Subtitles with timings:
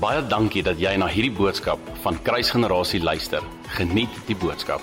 [0.00, 3.44] Baie dankie dat jy na hierdie boodskap van Kruisgenerasie luister.
[3.76, 4.80] Geniet die boodskap.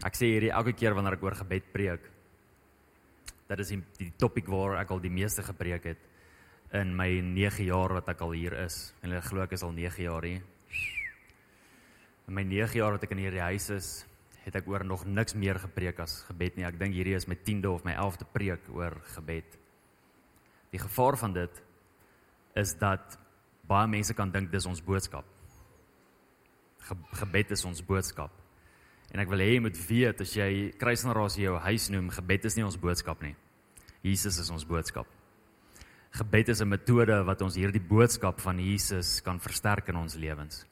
[0.00, 2.06] Ek sê hierdie elke keer wanneer ek oor gebed preek.
[3.52, 6.06] Dit is die, die topik waar ek al die meeste gepreek het
[6.72, 8.78] in my 9 jaar wat ek al hier is.
[9.02, 10.40] En hulle glo ek is al 9 jaar hier.
[12.30, 13.90] In my 9 jaar wat ek in hierdie huis is,
[14.46, 16.64] het ek oor nog niks meer gepreek as gebed nie.
[16.64, 19.60] Ek dink hierdie is my 10de of my 11de preek oor gebed.
[20.72, 21.60] Die gevaar van dit
[22.54, 23.18] is dat
[23.68, 25.24] baie mense kan dink dis ons boodskap.
[26.82, 28.30] Ge gebed is ons boodskap.
[29.12, 32.56] En ek wil hê jy moet weet as jy kruisgenerasie jou huis noem, gebed is
[32.56, 33.34] nie ons boodskap nie.
[34.02, 35.06] Jesus is ons boodskap.
[36.12, 40.66] Gebed is 'n metode wat ons hierdie boodskap van Jesus kan versterk in ons lewens.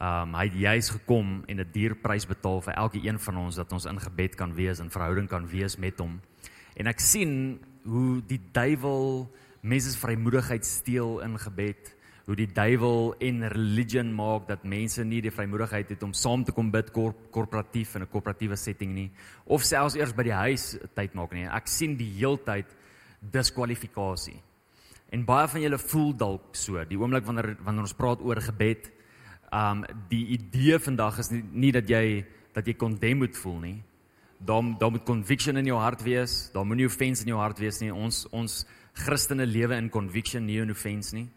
[0.00, 3.56] Um hy het juis gekom en 'n duur prys betaal vir elke een van ons
[3.56, 6.20] dat ons in gebed kan wees en verhouding kan wees met hom.
[6.76, 9.30] En ek sien hoe die duiwel
[9.60, 11.94] mense se vrymoedigheid steel in gebed,
[12.26, 16.52] hoe die duiwel en religion maak dat mense nie die vrymoedigheid het om saam te
[16.54, 19.10] kom bid korp, korporatief in 'n korporatiewe setting nie
[19.46, 21.46] of selfs eers by die huis tyd maak nie.
[21.46, 22.66] Ek sien die heeltyd
[23.20, 24.40] diskwalifikasie.
[25.10, 28.90] En baie van julle voel dalk so, die oomblik wanneer wanneer ons praat oor gebed,
[29.52, 32.24] um die idee vandag is nie, nie dat jy
[32.54, 33.82] dat jy kondem moet voel nie.
[34.38, 36.50] Daar daar moet conviction in jou hart wees.
[36.52, 37.90] Daar moenie offense in jou hart wees nie.
[37.92, 41.28] Ons ons Christene lewe in conviction nie in offense nie.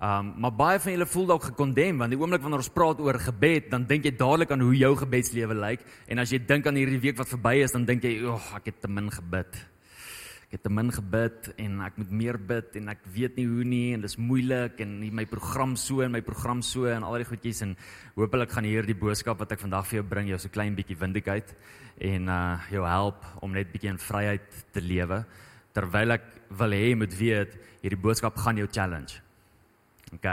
[0.00, 3.18] Um maar baie van julle voel dalk gekondem want die oomblik wanneer ons praat oor
[3.20, 6.78] gebed, dan dink jy dadelik aan hoe jou gebedslewe lyk en as jy dink aan
[6.80, 9.66] hierdie week wat verby is, dan dink jy, "Ag, ek het te min gebid."
[10.50, 13.62] Ek het te min gebid en ek moet meer bid en ek weet nie hoe
[13.62, 17.24] nie en dis moeilik en my program so en my program so en al die
[17.24, 17.76] goedjies en
[18.16, 21.54] hoopelik gaan hierdie boodskap wat ek vandag vir jou bring jou so klein bietjie windigheid
[21.98, 24.42] en uh jou help om net bietjie in vryheid
[24.72, 25.24] te lewe
[25.72, 29.20] terwyl ek wil hê jy moet weet hierdie boodskap gaan jou challenge.
[30.12, 30.26] OK.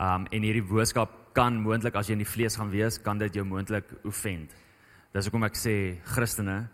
[0.00, 3.34] Um en hierdie boodskap kan moontlik as jy in die vlees gaan wees, kan dit
[3.34, 4.52] jou moontlik offend.
[5.14, 5.74] Dis hoekom ek sê
[6.06, 6.64] Christene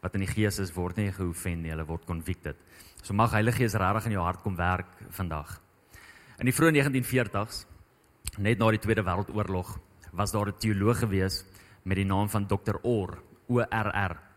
[0.00, 2.56] wat in die gees is word nie geoffend nie, hulle word convicted.
[3.02, 5.58] So mag Heilige Gees regtig in jou hart kom werk vandag.
[6.40, 7.64] In die vroeë 1940s,
[8.40, 9.76] net na die Tweede Wêreldoorlog,
[10.12, 11.44] was daar 'n teoloog gewees
[11.84, 12.76] met die naam van Dr.
[12.82, 14.29] Orr, O R R.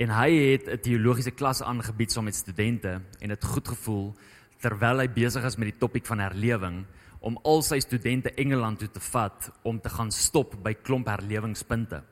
[0.00, 4.14] En hy het 'n teologiese klas aangebied saam met studente en dit goed gevoel
[4.60, 6.84] terwyl hy besig is met die topik van herlewing
[7.20, 12.02] om al sy studente Engeland toe te vat om te gaan stop by klomp herlewingspunte.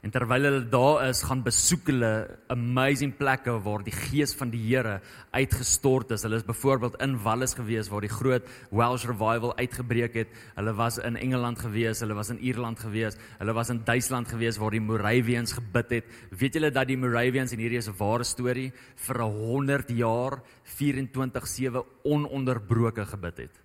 [0.00, 4.62] En terwyl hulle daar is, gaan besoek hulle amazing plekke waar die gees van die
[4.62, 4.94] Here
[5.36, 6.24] uitgestort is.
[6.24, 10.32] Hulle is byvoorbeeld in Wallis gewees waar die groot Welsh revival uitgebreek het.
[10.56, 14.56] Hulle was in Engeland gewees, hulle was in Ierland gewees, hulle was in Duitsland gewees
[14.56, 16.18] waar die Moravians gebid het.
[16.32, 21.84] Weet julle dat die Moravians en hierdie is 'n ware storie vir 100 jaar 24/7
[22.04, 23.60] ononderbroke gebid het.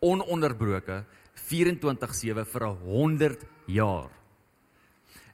[0.00, 4.19] Ononderbroke 24/7 vir 100 jaar.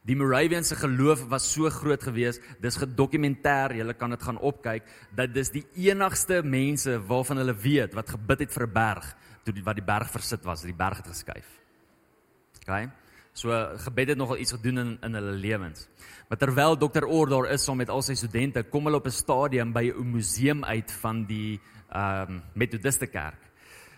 [0.06, 4.84] Die Moravians se geloof was so groot geweest, dis gedokumenteer, jy kan dit gaan opkyk,
[5.18, 9.54] dat dis die enigste mense waarvan hulle weet wat gebid het vir 'n berg toe
[9.54, 11.46] die, wat die berg versit was, die berg het geskuif.
[12.62, 12.90] OK?
[13.32, 13.50] So
[13.84, 15.88] gebed het nogal iets gedoen in in hulle lewens.
[16.28, 17.04] Maar terwyl Dr.
[17.04, 20.12] Oor daar is saam met al sy studente, kom hulle op 'n stadium by 'n
[20.12, 23.45] museum uit van die ehm um, Methodiste kerk.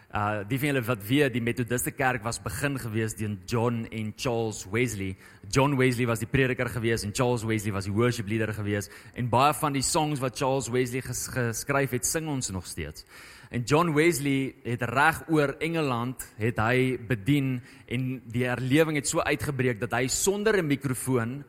[0.08, 4.14] Uh die van julle wat weet, die Methodiste kerk was begin gewees deur John en
[4.16, 5.18] Charles Wesley.
[5.52, 9.28] John Wesley was die prediker gewees en Charles Wesley was die worship leader gewees en
[9.28, 13.04] baie van die songs wat Charles Wesley ges geskryf het, sing ons nog steeds.
[13.52, 19.20] En John Wesley het reg oor Engeland het hy bedien en die herlewing het so
[19.20, 21.44] uitgebreek dat hy sonder 'n mikrofoon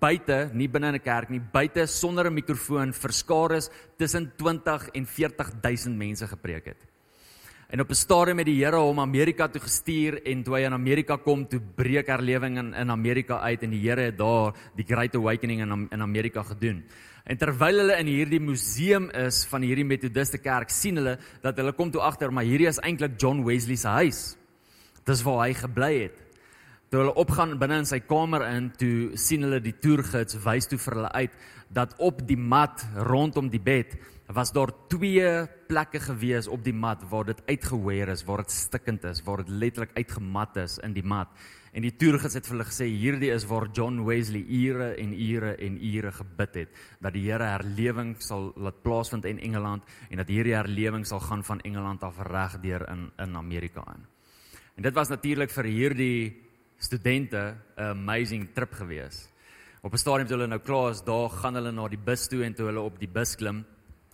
[0.00, 3.60] buite, nie binne in 'n kerk nie, buite sonder 'n mikrofoon vir skare
[3.96, 6.91] tussen 20 en 40 000 mense gepreek het.
[7.72, 10.72] En op 'n stadium het die Here hom Amerika toe gestuur en toe hy in
[10.72, 14.84] Amerika kom, toe breek herlewing in in Amerika uit en die Here het daar die
[14.84, 16.84] Great Awakening in in Amerika gedoen.
[17.24, 21.72] En terwyl hulle in hierdie museum is van hierdie Methodiste kerk, sien hulle dat hulle
[21.72, 24.36] kom toe agter maar hierdie is eintlik John Wesley se huis.
[25.04, 26.22] Dis waar hy gebly het.
[26.90, 30.78] Toe hulle opgaan binne in sy kamer in, toe sien hulle die toergids wys toe
[30.78, 31.30] vir hulle uit
[31.70, 33.96] dat op die mat rondom die bed
[34.34, 39.04] was daar twee plekke gewees op die mat waar dit uitgeweer is, waar dit stikkend
[39.04, 41.28] is, waar dit letterlik uitgemat is in die mat.
[41.72, 45.54] En die toergids het vir hulle gesê hierdie is waar John Wesley ure en ure
[45.56, 50.28] en ure gebid het dat die Here herlewing sal laat plaasvind in Engeland en dat
[50.28, 54.06] hierdie herlewing sal gaan van Engeland af reg deur in in Amerika aan.
[54.76, 56.36] En dit was natuurlik vir hierdie
[56.78, 59.28] studente 'n amazing trip gewees.
[59.82, 62.44] Op 'n stadium toe hulle nou klaar is, daar gaan hulle na die bus toe
[62.44, 63.64] en toe hulle op die bus klim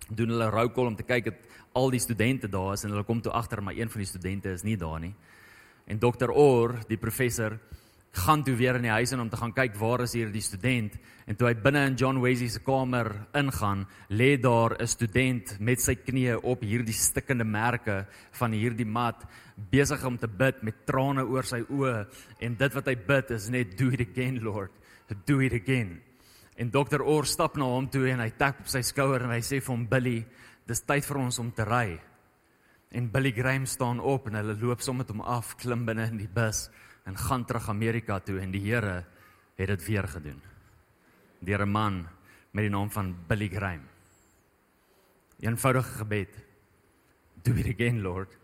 [0.09, 1.35] doen hulle call om te kyk dat
[1.73, 4.53] al die studente daar is en hulle kom toe agter maar een van die studente
[4.53, 5.15] is nie daar nie.
[5.87, 7.59] En dokter Orr, die professor,
[8.13, 10.43] gaan toe weer in die huis in om te gaan kyk waar is hier die
[10.43, 10.97] student
[11.29, 15.81] en toe hy binne in John Wesley se kamer ingaan, lê daar 'n student met
[15.81, 19.25] sy knieë op hierdie stikkende merke van hierdie mat
[19.71, 22.07] besig om te bid met trane oor sy oë
[22.41, 24.71] en dit wat hy bid is net do it again Lord,
[25.27, 26.08] do it again.
[26.59, 29.43] En dokter Orr stap na hom toe en hy tap op sy skouer en hy
[29.47, 30.19] sê vir hom Billy,
[30.67, 32.01] dis tyd vir ons om te ry.
[32.99, 36.19] En Billy Graham staan op en hulle loop sommer met hom af, klim binne in
[36.19, 36.67] die bus
[37.07, 39.05] en gaan terug Amerika toe en die Here
[39.59, 40.41] het dit weer gedoen.
[41.41, 42.09] Deur 'n man
[42.51, 43.87] met die naam van Billy Graham.
[45.41, 46.35] 'n Eenvoudige gebed.
[47.43, 48.37] Do it again, Lord.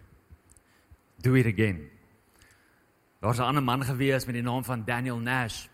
[1.16, 1.90] Do it again.
[3.20, 5.66] Daar's 'n ander man gewees met die naam van Daniel Nash.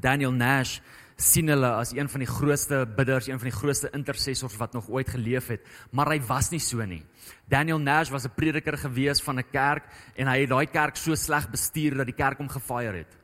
[0.00, 0.80] Daniel Nash
[1.16, 4.88] sien hulle as een van die grootste bidders, een van die grootste intercessors wat nog
[4.92, 7.02] ooit geleef het, maar hy was nie so nie.
[7.48, 9.84] Daniel Nash was 'n prediker gewees van 'n kerk
[10.16, 13.16] en hy het daai kerk so sleg bestuur dat die kerk hom gefire het.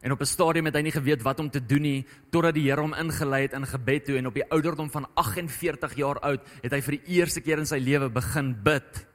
[0.00, 2.70] En op 'n stadium het hy nie geweet wat om te doen nie totdat die
[2.70, 6.40] Here hom ingelei het in gebed toe en op die ouderdom van 48 jaar oud
[6.62, 9.06] het hy vir die eerste keer in sy lewe begin bid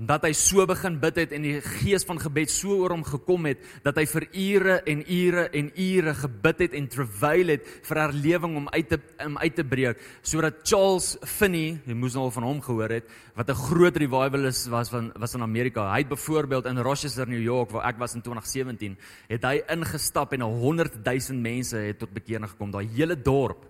[0.00, 3.44] dat hy so begin bid het en die gees van gebed so oor hom gekom
[3.50, 8.00] het dat hy vir ure en ure en ure gebid het en travail het vir
[8.00, 12.32] herlewing om uit te om uit te breek sodat Charles Finney, jy moes nou al
[12.32, 15.92] van hom gehoor het, wat 'n groot revivalist was van was in Amerika.
[15.92, 18.96] Hy het byvoorbeeld in Rochester, New York waar ek was in 2017,
[19.28, 22.70] het hy ingestap en 100 000 mense het tot bekering gekom.
[22.70, 23.66] Daai hele dorp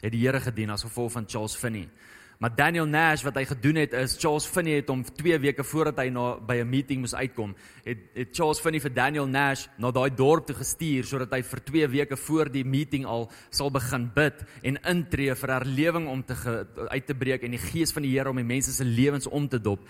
[0.00, 1.88] het die Here gedien as gevolg van Charles Finney.
[2.38, 6.02] Maar Daniel Nash wat hy gedoen het is Charles Finney het hom 2 weke voordat
[6.02, 7.54] hy na by 'n meeting moes uitkom,
[7.84, 11.60] het, het Charles Finney vir Daniel Nash na daai dorp toe gestuur sodat hy vir
[11.64, 16.34] 2 weke voor die meeting al sal begin bid en intree vir herlewing om te
[16.34, 19.26] ge, uit te breek en die gees van die Here om die mense se lewens
[19.26, 19.80] om te dop.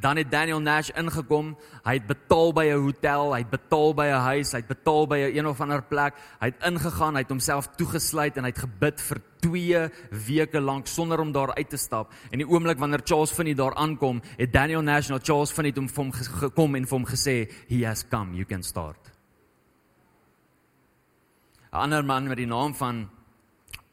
[0.00, 1.56] Dan het Daniel Nash ingekom.
[1.84, 5.06] Hy het betaal by 'n hotel, hy het betaal by 'n huis, hy het betaal
[5.06, 6.14] by 'n een of ander plek.
[6.40, 9.90] Hy het ingegaan, hy het homself toegesluit en hy het gebid vir 2
[10.26, 11.95] weke lank sonder om daar uit te stap.
[12.30, 15.88] En die oomblik wanneer Charles Finney daar aankom, het Daniel Nash na Charles Finney toe
[15.88, 17.36] vir hom gekom en vir hom gesê,
[17.68, 19.12] "He has come, you can start."
[21.72, 23.08] 'n Ander man met die naam van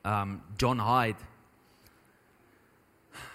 [0.03, 1.19] um John Hyde.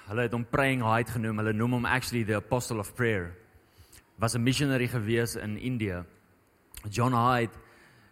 [0.09, 1.38] Hulle het hom Praying Hyde genoem.
[1.38, 3.37] Hulle noem hom actually the apostle of prayer.
[4.17, 6.05] Was 'n missionary gewees in Indië.
[6.91, 7.53] John Hyde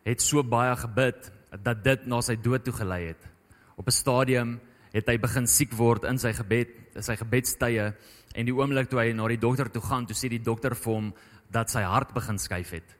[0.02, 1.32] het so baie gebid
[1.62, 3.28] dat dit na sy dood toe gelei het
[3.76, 4.60] op 'n stadium
[4.96, 6.72] het hy begin siek word in sy gebed,
[7.04, 7.90] sy gebedstye
[8.36, 10.92] en die oomblik toe hy na die dokter toe gaan, toe sê die dokter vir
[10.92, 11.10] hom
[11.52, 12.96] dat sy hart begin skuif het.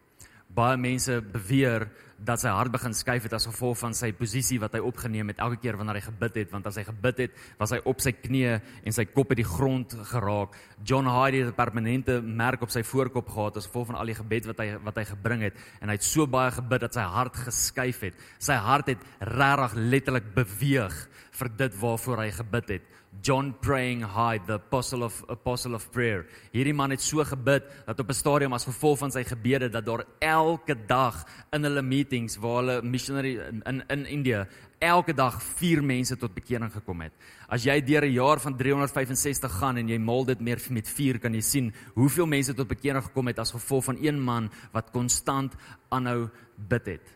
[0.56, 4.73] Baie mense beweer dat sy hart begin skuif het as gevolg van sy posisie wat
[4.73, 7.75] hy opgeneem het elke keer wanneer hy gebid het want as hy gebid het was
[7.76, 8.55] hy op sy knieë
[8.88, 10.56] en sy kop het die grond geraak.
[10.81, 14.17] John Hardy het 'n permanente merk op sy voorkop gehad as gevolg van al die
[14.17, 15.55] gebed wat hy wat hy gebring het.
[15.81, 18.14] En hy het so baie gebid dat sy hart geskuif het.
[18.38, 24.38] Sy hart het regtig letterlik beweeg vir dit waarvoor hy gebid het John praying high
[24.46, 26.26] the apostle of apostle of prayer.
[26.52, 29.84] Hierdie man het so gebid dat op 'n stadium as gevolg van sy gebede dat
[29.84, 34.46] daar elke dag in hulle meetings waar hulle missionary in in, in India
[34.78, 37.12] elke dag 4 mense tot bekering gekom het.
[37.49, 41.18] As jy deur 'n jaar van 365 gaan en jy maal dit meer met 4
[41.18, 44.90] kan jy sien hoeveel mense tot bekering gekom het as gevolg van een man wat
[44.90, 45.54] konstant
[45.88, 47.15] aanhou bid het.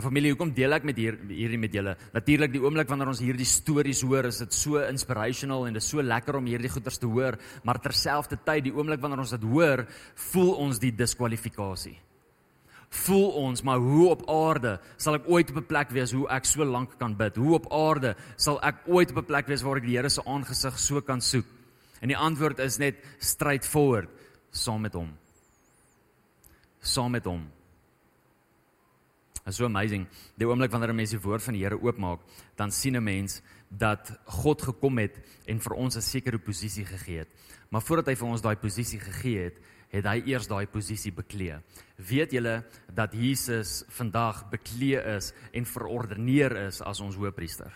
[0.00, 1.96] Familie, hoekom deel ek met hier hierdie met julle?
[2.12, 5.88] Natuurlik die oomblik wanneer ons hierdie stories hoor, is dit so inspirational en dit is
[5.88, 9.86] so lekker om hierdie goeters te hoor, maar terselfdertyd die oomblik wanneer ons dit hoor,
[10.32, 11.98] voel ons die diskwalifikasie
[12.90, 16.44] voel ons maar hoe op aarde sal ek ooit op 'n plek wees hoe ek
[16.44, 17.36] so lank kan bid?
[17.36, 20.22] Hoe op aarde sal ek ooit op 'n plek wees waar ek die Here se
[20.24, 21.46] aangesig so kan soek?
[22.00, 24.08] En die antwoord is net straightforward,
[24.50, 25.12] saam met hom.
[26.80, 27.59] Saam met hom.
[29.46, 30.06] Is so amazing.
[30.36, 32.20] Die oomblik wanneer 'n mens die woord van die Here oopmaak,
[32.56, 35.16] dan sien 'n mens dat God gekom het
[35.46, 37.28] en vir ons 'n sekere posisie gegee het.
[37.70, 39.58] Maar voordat hy vir ons daai posisie gegee het,
[39.90, 41.58] het hy eers daai posisie beklee.
[41.96, 47.72] Weet julle dat Jesus vandag beklee is en verordeneer is as ons hoëpriester?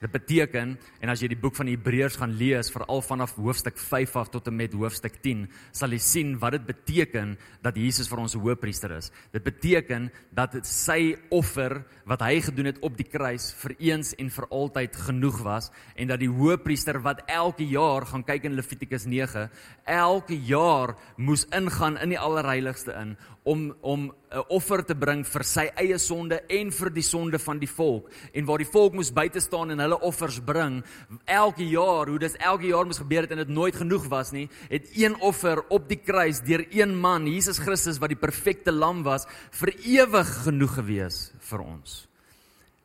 [0.00, 0.70] Dit beteken
[1.04, 4.46] en as jy die boek van Hebreërs gaan lees veral vanaf hoofstuk 5 af tot
[4.48, 5.42] en met hoofstuk 10,
[5.76, 9.10] sal jy sien wat dit beteken dat Jesus vir ons 'n hoëpriester is.
[9.30, 14.14] Dit beteken dat dit sy offer wat hy gedoen het op die kruis vir eens
[14.16, 18.56] en vir altyd genoeg was en dat die hoëpriester wat elke jaar gaan kyk in
[18.56, 19.50] Levitikus 9,
[19.84, 25.42] elke jaar moes ingaan in die allerheiligste in om om 'n offer te bring vir
[25.44, 29.10] sy eie sonde en vir die sonde van die volk en waar die volk moes
[29.12, 30.84] buite staan en hulle offers bring.
[31.24, 34.48] Elke jaar hoe dit elke jaar moes gebeur het en dit nooit genoeg was nie
[34.68, 39.02] het een offer op die kruis deur een man Jesus Christus wat die perfekte lam
[39.02, 42.06] was vir ewig genoeg gewees vir ons.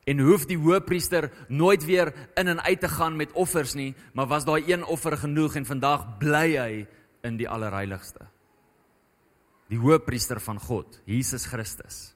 [0.06, 4.30] En hoef die hoëpriester nooit weer in en uit te gaan met offers nie maar
[4.30, 6.86] was daai een offer genoeg en vandag bly hy
[7.26, 8.26] in die allerheiligste.
[9.66, 12.14] Die hoëpriester van God, Jesus Christus.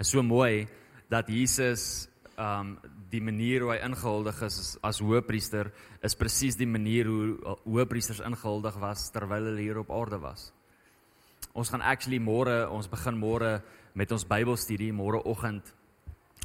[0.00, 0.66] Is so mooi
[1.10, 2.09] dat Jesus
[2.40, 2.78] um
[3.10, 5.68] die manier hoe hy ingehuldig is as, as hoëpriester
[6.06, 10.48] is presies die manier hoe hoëpriesters ingehuldig was terwyl hulle hier op aarde was.
[11.52, 13.58] Ons gaan actually môre, ons begin môre
[13.98, 15.74] met ons Bybelstudie môreoggend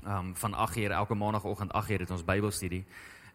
[0.06, 2.84] um van 8uur elke maandagooggend 8uur het ons Bybelstudie.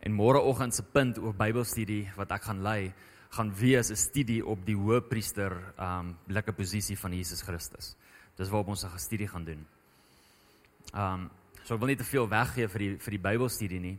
[0.01, 2.93] En môreoggend se punt oor Bybelstudie wat ek gaan lei
[3.31, 7.97] gaan wees 'n studie op die hoëpriester um lekker posisie van Jesus Christus.
[8.37, 9.67] Dis waarop ons 'n studie gaan doen.
[10.95, 11.31] Um
[11.65, 13.99] so ek wil nie te veel weggee vir die vir die Bybelstudie nie.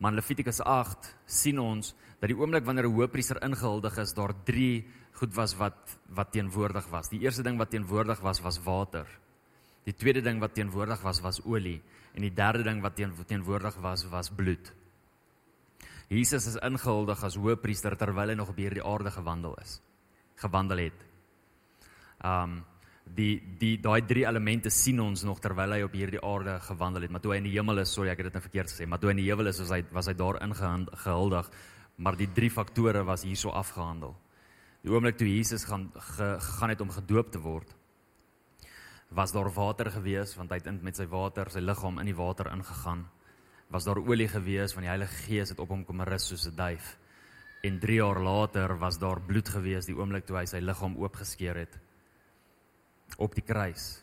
[0.00, 4.34] Maar in Levitikus 8 sien ons dat die oomblik wanneer 'n hoëpriester ingehuldig is, daar
[4.44, 7.08] drie goed was wat wat teenwoordig was.
[7.08, 9.06] Die eerste ding wat teenwoordig was was water.
[9.84, 11.80] Die tweede ding wat teenwoordig was was olie
[12.14, 14.72] en die derde ding wat teen, teenwoordig was was bloed.
[16.08, 19.80] Jesus is ingehuldig as hoëpriester terwyl hy nog op hierdie aarde gewandel is.
[20.42, 21.06] Gewandel het.
[22.24, 22.64] Um
[23.16, 27.10] die die daai drie elemente sien ons nog terwyl hy op hierdie aarde gewandel het,
[27.10, 29.00] maar toe hy in die hemel is, sorry ek het dit nou verkeerd gesê, maar
[29.02, 31.50] toe hy in die hemel is, was hy was hy daar ingehuldig,
[31.96, 34.16] maar die drie faktore was hierso afgehandel.
[34.80, 37.74] Die oomblik toe Jesus gaan ge, gegaan het om gedoop te word,
[39.10, 42.46] was daar water gewees want hy het met sy water sy liggaam in die water
[42.54, 43.08] ingegaan
[43.70, 46.56] was daar olie gewees van die Heilige Gees het op hom kom rus soos 'n
[46.56, 46.98] duif.
[47.62, 51.56] En 3 jaar later was daar bloed gewees die oomblik toe hy sy liggaam oopgeskeur
[51.56, 51.78] het
[53.20, 54.00] op die kruis.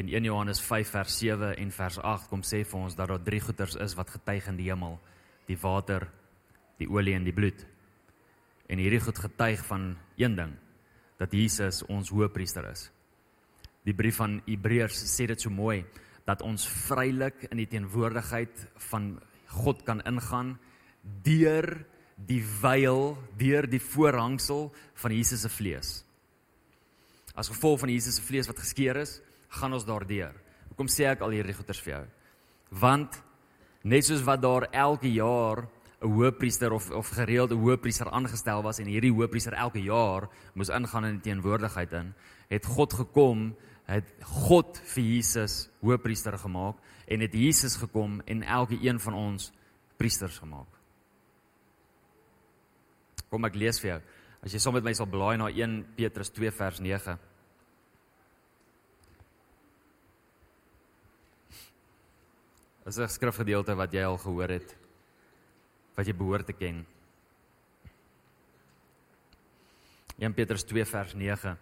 [0.00, 3.22] In 1 Johannes 5 vers 7 en vers 8 kom sê vir ons dat daar
[3.22, 4.98] drie goeters is wat getuig in die hemel:
[5.46, 6.08] die water,
[6.80, 7.66] die olie en die bloed.
[8.68, 10.54] En hierdie goed getuig van een ding,
[11.20, 12.88] dat Jesus ons hoëpriester is.
[13.84, 15.82] Die brief van Hebreërs sê dit so mooi
[16.26, 19.16] dat ons vrylik in die teenwoordigheid van
[19.52, 20.54] God kan ingaan
[21.26, 21.66] deur
[22.16, 24.68] die veil, deur die voorhangsel
[25.02, 25.90] van Jesus se vlees.
[27.34, 30.34] As gevolg van Jesus se vlees wat geskeur is, gaan ons daardeur.
[30.68, 32.02] Hoekom sê ek al hierdie goeters vir jou?
[32.82, 33.18] Want
[33.84, 35.68] net soos wat daar elke jaar
[36.02, 41.04] 'n hoëpriester of of gereelde hoëpriester aangestel was en hierdie hoëpriester elke jaar moes ingaan
[41.04, 42.14] in die teenwoordigheid in,
[42.48, 43.54] het God gekom
[43.86, 49.52] het God vir Jesus hoëpriester gemaak en het Jesus gekom en elke een van ons
[49.96, 50.68] priesters gemaak.
[53.30, 54.00] Kom ek lees vir jou.
[54.42, 57.14] As jy saam met my sal blaai na 1 Petrus 2 vers 9.
[62.82, 64.76] Dit is 'n skrifgedeelte wat jy al gehoor het
[65.94, 66.86] wat jy behoort te ken.
[70.18, 71.56] 1 Petrus 2 vers 9.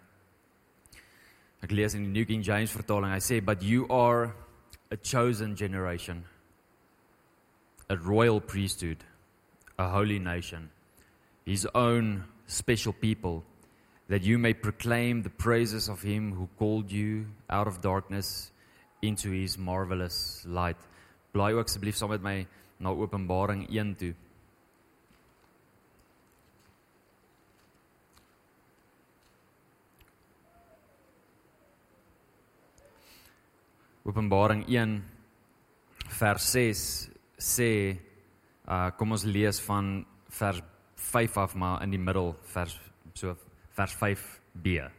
[1.60, 3.12] Ek lees in die New King James vertaling.
[3.12, 4.32] Hy sê, "But you are
[4.90, 6.24] a chosen generation,
[7.90, 9.04] a royal priesthood,
[9.78, 10.70] a holy nation,
[11.50, 13.42] his own special people,
[14.06, 18.52] that you may proclaim the praises of him who called you out of darkness
[19.02, 20.78] into his marvelous light."
[21.34, 22.46] Blaai ook asseblief saam met my
[22.78, 24.14] na Openbaring 1 toe.
[34.06, 35.02] Openbaring 1
[36.20, 37.98] vers 6 sê
[38.68, 40.62] uh kom ons lees van vers
[41.10, 42.80] 5 af maar in die middel vers
[43.14, 43.36] so
[43.76, 44.90] vers 5b.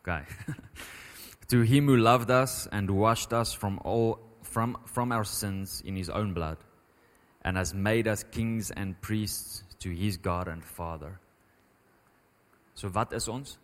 [0.00, 0.24] Okay.
[1.48, 5.96] to him who loved us and washed us from all from from our sins in
[5.96, 6.58] his own blood
[7.42, 11.18] and has made us kings and priests to his God and Father.
[12.74, 13.58] So wat is ons?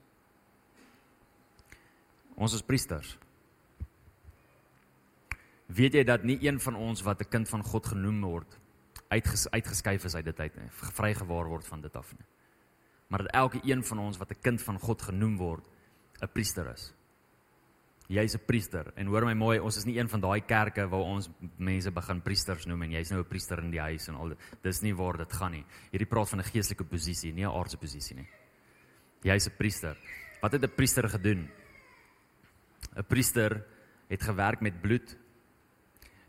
[2.36, 3.16] Ons is priesters.
[5.66, 8.59] Weet jy dat nie een van ons wat 'n kind van God genoem word
[9.10, 12.26] uitges, uitgeskuif is uit dit uit nie, vrygewaar word van dit af nie.
[13.10, 15.64] Maar dat elke een van ons wat 'n kind van God genoem word,
[16.22, 16.94] 'n priester is.
[18.08, 21.00] Jy's 'n priester en hoor my mooi, ons is nie een van daai kerke waar
[21.00, 24.32] ons mense begin priesters noem en jy's nou 'n priester in die huis en al
[24.62, 25.64] dis nie waar dit gaan nie.
[25.90, 28.28] Hierdie praat van 'n geestelike posisie, nie 'n aardse posisie nie.
[29.22, 29.96] Jy's 'n priester.
[30.40, 31.48] Wat het 'n priester gedoen?
[32.96, 33.64] 'n Priester
[34.08, 35.16] het gewerk met bloed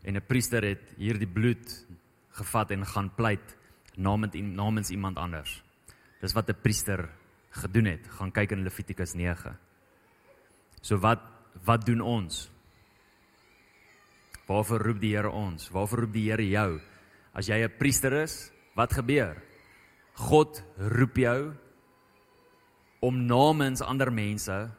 [0.02, 1.86] en 'n priester het hierdie bloed
[2.32, 3.56] gevat en gaan pleit
[3.96, 5.62] namens namens iemand anders.
[6.20, 7.08] Dis wat 'n priester
[7.50, 8.08] gedoen het.
[8.08, 9.58] Gaan kyk in Levitikus 9.
[10.80, 11.20] So wat
[11.64, 12.50] wat doen ons?
[14.46, 15.68] Waarvoor roep die Here ons?
[15.70, 16.80] Waarvoor roep die Here jou?
[17.32, 19.42] As jy 'n priester is, wat gebeur?
[20.14, 21.54] God roep jou
[23.00, 24.70] om namens ander mense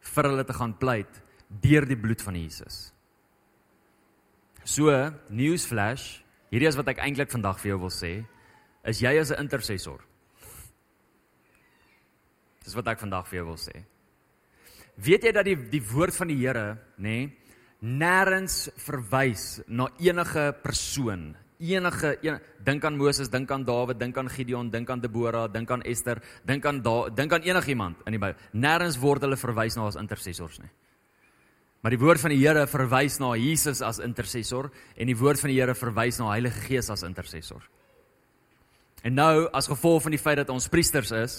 [0.00, 2.92] vir hulle te gaan pleit deur die bloed van Jesus.
[4.64, 4.90] So,
[5.28, 8.24] newsflash, hierdie is wat ek eintlik vandag vir jou wil sê,
[8.84, 10.00] is jy as 'n intercessor.
[12.64, 13.84] Dis wat ek vandag vir jou wil sê.
[14.96, 17.36] Weet jy dat die die woord van die Here, nê, nee,
[17.80, 24.28] nêrens verwys na enige persoon, enige een, dink aan Moses, dink aan Dawid, dink aan
[24.28, 28.20] Gideon, dink aan Deborah, dink aan Esther, dink aan da, dink aan enigiemand in die
[28.20, 28.36] Bybel.
[28.52, 30.70] Nêrens word hulle verwys na as intercessors nie.
[31.80, 34.68] Maar die woord van die Here verwys na Jesus as intercessor
[35.00, 37.62] en die woord van die Here verwys na Heilige Gees as intercessor.
[39.00, 41.36] En nou as gevolg van die feit dat ons priesters is,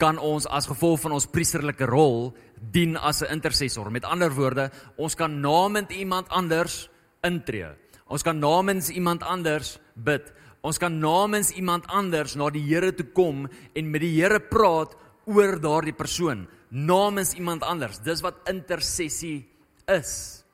[0.00, 2.30] kan ons as gevolg van ons priesterlike rol
[2.72, 3.90] dien as 'n intercessor.
[3.90, 6.88] Met ander woorde, ons kan namens iemand anders
[7.22, 7.68] intree.
[8.06, 10.32] Ons kan namens iemand anders bid.
[10.62, 14.96] Ons kan namens iemand anders na die Here toe kom en met die Here praat
[15.26, 17.98] oor daardie persoon namens iemand anders.
[17.98, 19.46] Dis wat intersessie
[19.88, 20.44] is.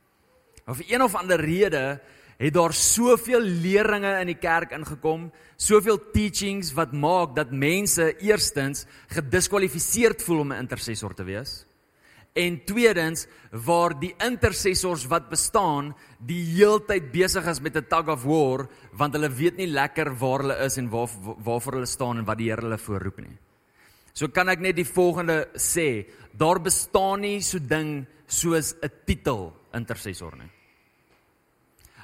[0.67, 2.01] Of vir een of ander rede
[2.39, 8.87] het daar soveel leringe in die kerk ingekom, soveel teachings wat maak dat mense eerstens
[9.15, 11.65] gediskwalifiseerd voel om 'n intercessor te wees.
[12.35, 18.25] En tweedens waar die intercessors wat bestaan die heeltyd besig is met 'n tug of
[18.25, 21.09] war want hulle weet nie lekker waar hulle is en waar
[21.45, 23.39] waarvoor hulle staan en wat die Here hulle voorroep nie.
[24.13, 29.53] So kan ek net die volgende sê, daar bestaan nie so ding soos 'n titel
[29.73, 30.51] intercessor nie.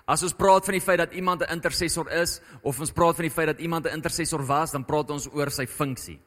[0.06, 3.22] As ons praat van die feit dat iemand 'n intercessor is of ons praat van
[3.22, 6.18] die feit dat iemand 'n intercessor was, dan praat ons oor sy funksie.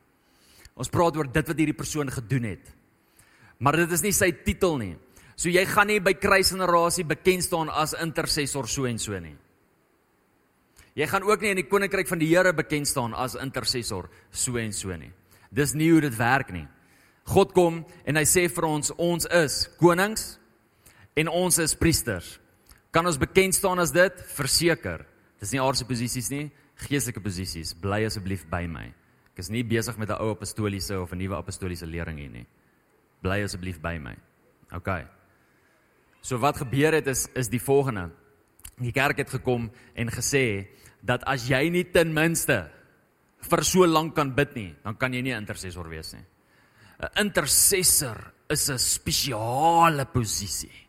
[0.75, 2.73] Ons praat oor dit wat hierdie persoon gedoen het.
[3.59, 4.97] Maar dit is nie sy titel nie.
[5.35, 9.35] So jy gaan nie by kruisgenerasie bekend staan as intercessor so en so nie.
[10.95, 14.57] Jy gaan ook nie in die koninkryk van die Here bekend staan as intercessor so
[14.57, 15.11] en so nie.
[15.51, 16.67] Dis nie hoe dit werk nie.
[17.23, 20.37] God kom en hy sê vir ons ons is konings
[21.15, 22.39] en ons is priesters.
[22.93, 24.19] Kan ons bekend staan as dit?
[24.35, 25.05] Verseker.
[25.41, 26.49] Dis nie aardse posisies nie,
[26.85, 27.73] geestelike posisies.
[27.79, 28.85] Bly asseblief by my.
[29.33, 32.45] Ek is nie besig met 'n ou apostoliese of 'n nuwe apostoliese lering hier nie.
[33.21, 34.15] Bly asseblief by my.
[34.73, 34.89] OK.
[36.21, 38.11] So wat gebeur het is is die volgende.
[38.79, 40.67] Die kerk het gekom en gesê
[41.01, 42.69] dat as jy nie ten minste
[43.41, 46.23] vir so lank kan bid nie, dan kan jy nie intercessor wees nie.
[47.03, 50.87] 'n Intercessor is 'n spesiale posisie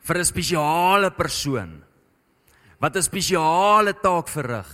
[0.00, 1.82] vir 'n spesiale persoon
[2.80, 4.72] wat 'n spesiale taak verrig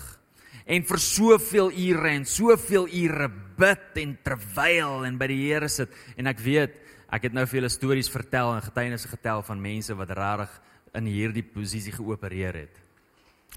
[0.67, 5.91] en vir soveel ure en soveel ure bid en terwyl en by die Here sit
[6.17, 6.75] en ek weet
[7.13, 10.61] ek het nou vir julle stories vertel en getuienisse getel van mense wat regtig
[10.95, 12.81] in hierdie posisie geopereer het.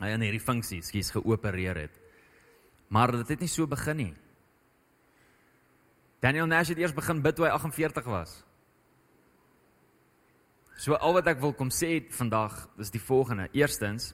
[0.01, 1.99] Hy in hierdie funksie, skies geopereer het.
[2.93, 4.13] Maar dit het nie so begin nie.
[6.19, 8.39] Daniel Nash het eers begin bid toe hy 48 was.
[10.77, 13.49] So al wat ek wil kom sê vandag is die volgende.
[13.57, 14.13] Eerstens,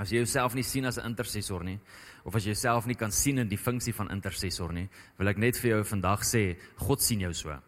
[0.00, 1.78] as jy jouself nie sien as 'n intercessor nie
[2.24, 5.38] of as jy jouself nie kan sien in die funksie van intercessor nie, wil ek
[5.38, 7.60] net vir jou vandag sê, God sien jou so.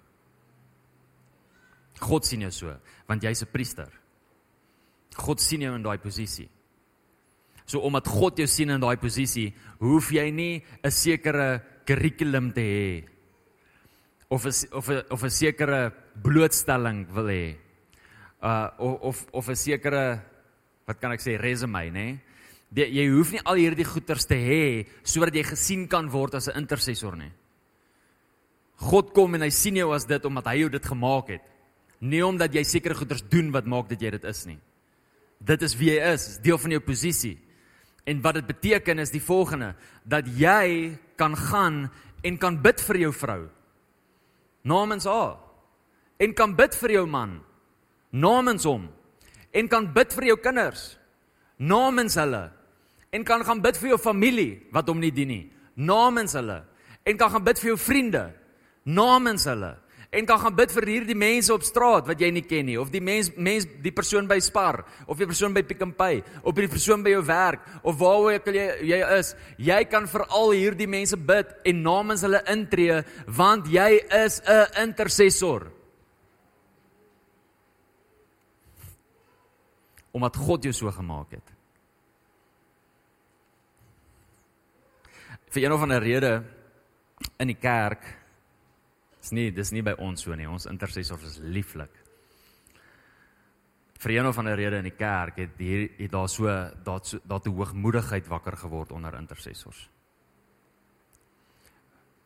[2.00, 3.90] God sien jou so, want jy's 'n priester.
[5.14, 6.48] God sien jou in daai posisie.
[7.66, 12.60] So omdat God jou sien in daai posisie, hoef jy nie 'n sekere kurrikulum te
[12.60, 13.15] hê
[14.28, 17.56] of 'n of 'n of 'n sekere blootstelling wil hê
[18.42, 20.22] uh of of 'n sekere
[20.86, 21.90] wat kan ek sê resume, nê?
[21.90, 22.20] Nee?
[22.74, 26.58] Jy hoef nie al hierdie goeters te hê sodat jy gesien kan word as 'n
[26.58, 27.32] intercessor nie.
[28.76, 31.42] God kom en hy sien jou as dit omdat hy jou dit gemaak het.
[32.00, 34.58] Nie omdat jy sekere goeters doen wat maak dat jy dit is nie.
[35.40, 37.38] Dit is wie jy is, is deel van jou posisie.
[38.04, 41.90] En wat dit beteken is die volgende dat jy kan gaan
[42.22, 43.48] en kan bid vir jou vrou
[44.66, 45.36] namens haar
[46.18, 47.38] en kan bid vir jou man.
[48.10, 48.88] Namens hom.
[49.52, 50.96] En kan bid vir jou kinders.
[51.56, 52.46] Namens hulle.
[53.12, 55.44] En kan gaan bid vir jou familie wat hom nie dien nie.
[55.76, 56.62] Namens hulle.
[57.06, 58.24] En kan gaan bid vir jou vriende.
[58.84, 59.74] Namens hulle
[60.16, 62.88] en kan gaan bid vir hierdie mense op straat wat jy nie ken nie of
[62.92, 66.56] die mens mens die persoon by Spar of die persoon by Pick n Pay of
[66.56, 70.24] die persoon by jou werk of waar ook al jy jy is jy kan vir
[70.28, 73.90] al hierdie mense bid en namens hulle intree want jy
[74.24, 75.70] is 'n intercessor.
[80.12, 81.52] Omdat God jou so gemaak het.
[85.50, 86.42] Vir een of ander rede
[87.38, 88.15] in die kerk
[89.26, 90.46] is nie dis nie by ons so nie.
[90.46, 91.92] Ons intercessors is lieflik.
[93.96, 96.46] Vir een of ander rede in die kerk het hier het daar so
[96.84, 99.88] daar so daar te hoogmoedigheid wakker geword onder intercessors.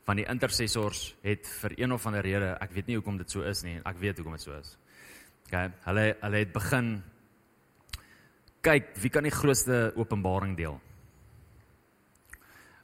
[0.04, 3.46] Van die intercessors het vir een of ander rede, ek weet nie hoekom dit so
[3.46, 3.78] is nie.
[3.84, 4.76] Ek weet hoekom dit so is.
[5.46, 6.92] OK, hulle hulle het begin
[8.60, 10.80] kyk wie kan die grootste openbaring deel?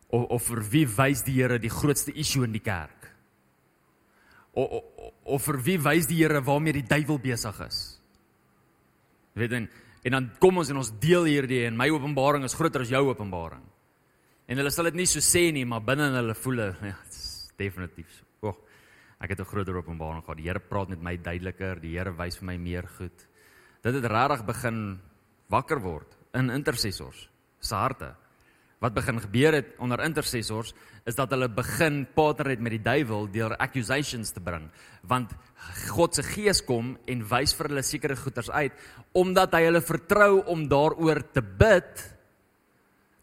[0.08, 2.95] of of vir wie wys die Here die grootste issue in die kerk?
[4.56, 7.80] Of of, of vir wie wys die Here waarmee die duiwel besig is?
[9.34, 9.68] Jy weet en
[10.06, 13.00] en dan kom ons en ons deel hierdie en my openbaring is groter as jou
[13.08, 13.64] openbaring.
[14.46, 16.94] En hulle sal dit nie so sê nie, maar binne hulle voel ja,
[17.58, 18.24] definitief so.
[18.46, 18.56] O, oh,
[19.18, 20.38] ek het 'n groter openbaring gehad.
[20.38, 23.26] Die Here praat met my duideliker, die Here wys vir my meer goed.
[23.82, 25.00] Dit het regtig begin
[25.48, 27.28] wakker word in intercessors
[27.60, 28.14] se harte
[28.82, 30.74] wat begin gebeur het onder intercessors
[31.08, 34.66] is dat hulle begin partner het met die duiwel deur accusations te bring.
[35.08, 35.32] Want
[35.94, 38.74] God se gees kom en wys vir hulle sekere goeters uit
[39.16, 42.04] omdat hy hulle vertrou om daaroor te bid.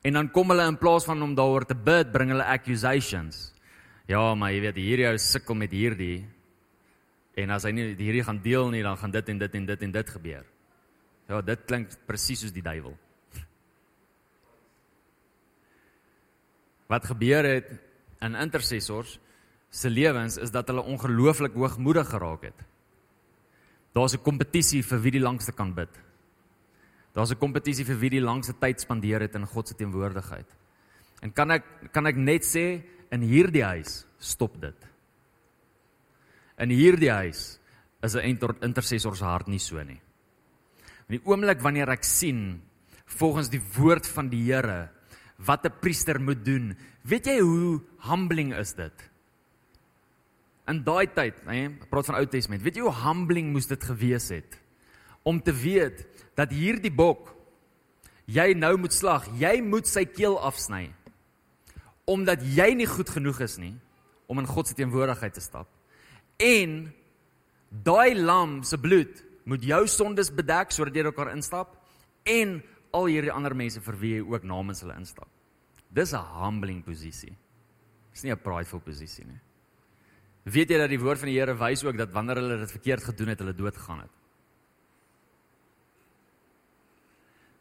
[0.04, 3.52] En dan kom hulle in plaas van om daaroor te bid bring hulle accusations.
[4.10, 6.24] Ja maar jy weet hierdie ou sukkel met hierdie.
[7.38, 9.88] En as hy nie hierdie gaan deel nie dan gaan dit en dit en dit
[9.90, 10.46] en dit gebeur.
[11.30, 12.98] Ja dit klink presies soos die duiwel
[16.94, 17.72] wat gebeur het
[18.22, 19.18] in intercessors
[19.74, 22.60] se lewens is dat hulle ongelooflik hoogmoedig geraak het.
[23.94, 25.90] Daar's 'n kompetisie vir wie die langste kan bid.
[27.14, 30.48] Daar's 'n kompetisie vir wie die langste tyd spandeer het in God se teenwoordigheid.
[31.22, 34.88] En kan ek kan ek net sê in hierdie huis stop dit.
[36.58, 37.60] In hierdie huis
[38.04, 40.02] is 'n intercessor se hart nie so nie.
[41.10, 42.62] In die oomblik wanneer ek sien
[43.06, 44.90] volgens die woord van die Here
[45.46, 46.78] wat 'n priester moet doen.
[47.02, 49.10] Weet jy hoe humbling is dit?
[50.68, 52.62] In daai tyd, hè, praat van Ou Testament.
[52.62, 54.60] Weet jy hoe humbling moes dit gewees het
[55.24, 57.36] om te weet dat hierdie bok
[58.26, 59.28] jy nou moet slag.
[59.40, 60.94] Jy moet sy keel afsny.
[62.06, 63.76] Omdat jy nie goed genoeg is nie
[64.28, 65.68] om in God se teenwoordigheid te stap.
[66.40, 66.94] En
[67.70, 71.76] daai lam se bloed moet jou sondes bedek sodat jy daar kan instap
[72.24, 72.62] en
[72.94, 75.28] al hierdie ander mense vir wie jy ook namens hulle instap.
[75.94, 77.38] Dis 'n humbling posisie.
[78.12, 79.40] Dis nie 'n prideful posisie nie.
[80.44, 83.04] Weet jy dat die woord van die Here wys ook dat wanneer hulle dit verkeerd
[83.04, 84.12] gedoen het, hulle dood gegaan het.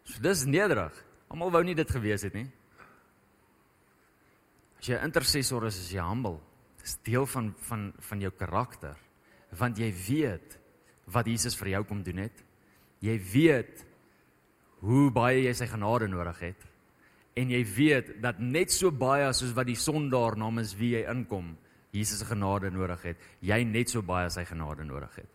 [0.04, 1.04] So dis nederig.
[1.28, 2.50] Almal wou nie dit gewees het nie.
[4.78, 6.40] As jy 'n intercessor is, is jy humble.
[6.80, 8.96] Dis deel van van van jou karakter.
[9.50, 10.58] Want jy weet
[11.06, 12.44] wat Jesus vir jou kom doen het.
[12.98, 13.84] Jy weet
[14.80, 16.71] hoe baie jy sy genade nodig het.
[17.34, 21.56] En jy weet dat net so baie soos wat die sondaar namens wie jy inkom,
[21.92, 25.28] Jesus se genade nodig het, jy net so baie sy genade nodig het.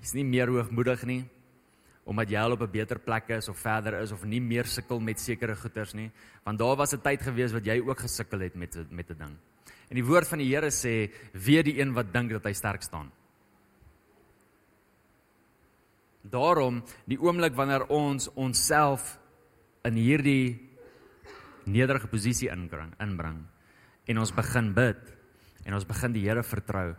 [0.00, 1.24] Jy's nie meer hoogmoedig nie
[2.06, 5.00] omdat jy al op 'n beter plek is of verder is of nie meer sukkel
[5.00, 6.10] met sekere goeders nie,
[6.44, 9.36] want daar was 'n tyd gewees wat jy ook gesukkel het met met 'n ding.
[9.88, 12.82] En die woord van die Here sê, "Wie die een wat dink dat hy sterk
[12.82, 13.10] staan."
[16.22, 19.18] Daarom, die oomblik wanneer ons onsself
[19.84, 20.65] in hierdie
[21.66, 23.42] nederige posisie inbring, inbring
[24.06, 25.12] en ons begin bid
[25.66, 26.94] en ons begin die Here vertrou,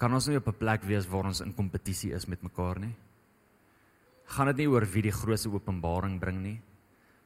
[0.00, 2.94] kan ons nie op 'n plek wees waar ons in kompetisie is met mekaar nie.
[4.24, 6.60] Gaan dit nie oor wie die grootste openbaring bring nie.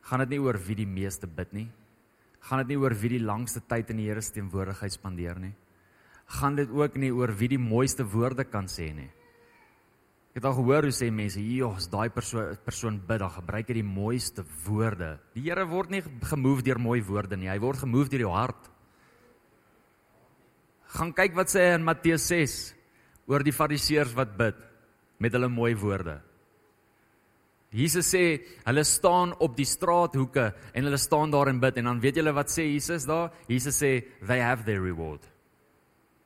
[0.03, 1.71] Gaan dit nie oor wie die meeste bid nie.
[2.41, 5.55] Gaan dit nie oor wie die langste tyd in die Here se teenwoordigheid spandeer nie.
[6.27, 9.11] Gaan dit ook nie oor wie die mooiste woorde kan sê nie.
[10.35, 13.69] Ek het al gehoor hoe sê mense, "Ja, as daai persoon persoon bid, dan gebruik
[13.69, 17.79] hy die mooiste woorde." Die Here word nie gemove deur mooi woorde nie, hy word
[17.79, 18.69] gemove deur jou hart.
[20.89, 22.75] Gaan kyk wat sê hy in Matteus 6
[23.29, 24.57] oor die fariseërs wat bid
[25.21, 26.21] met hulle mooi woorde.
[27.71, 32.01] Jesus sê hulle staan op die straathoeke en hulle staan daar en bid en dan
[32.01, 33.31] weet julle wat sê Jesus daar?
[33.47, 35.23] Jesus sê they have their reward.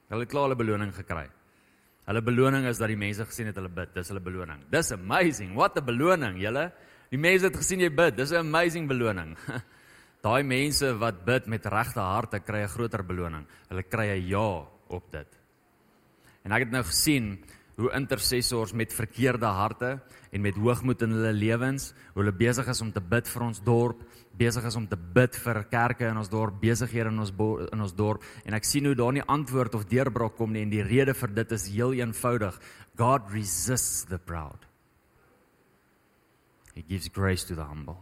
[0.09, 1.29] Hulle het klaar hulle beloning gekry.
[2.09, 3.91] Hulle beloning is dat die mense gesien het hulle bid.
[3.93, 4.63] Dis hulle beloning.
[4.73, 5.53] Dis amazing.
[5.59, 6.71] What a beloning, julle.
[7.13, 8.17] Die mense het gesien jy bid.
[8.17, 9.37] Dis 'n amazing beloning.
[10.25, 13.45] Daai mense wat bid met regte harte kry 'n groter beloning.
[13.69, 15.29] Hulle kry 'n ja op dit.
[16.45, 17.45] En ek het nou gesien
[17.77, 20.01] hoe intercessors met verkeerde harte
[20.33, 23.61] en met hoogmoed in hulle lewens, hoe hulle besig is om te bid vir ons
[23.61, 24.01] dorp,
[24.39, 27.33] besig is om te bid vir kerke in ons dorp, besighede in ons
[27.73, 30.73] in ons dorp en ek sien hoe daar nie antwoord of deurbraak kom nie en
[30.73, 32.59] die rede vir dit is heel eenvoudig.
[32.97, 34.67] God resists the proud.
[36.75, 37.99] He gives grace to the humble.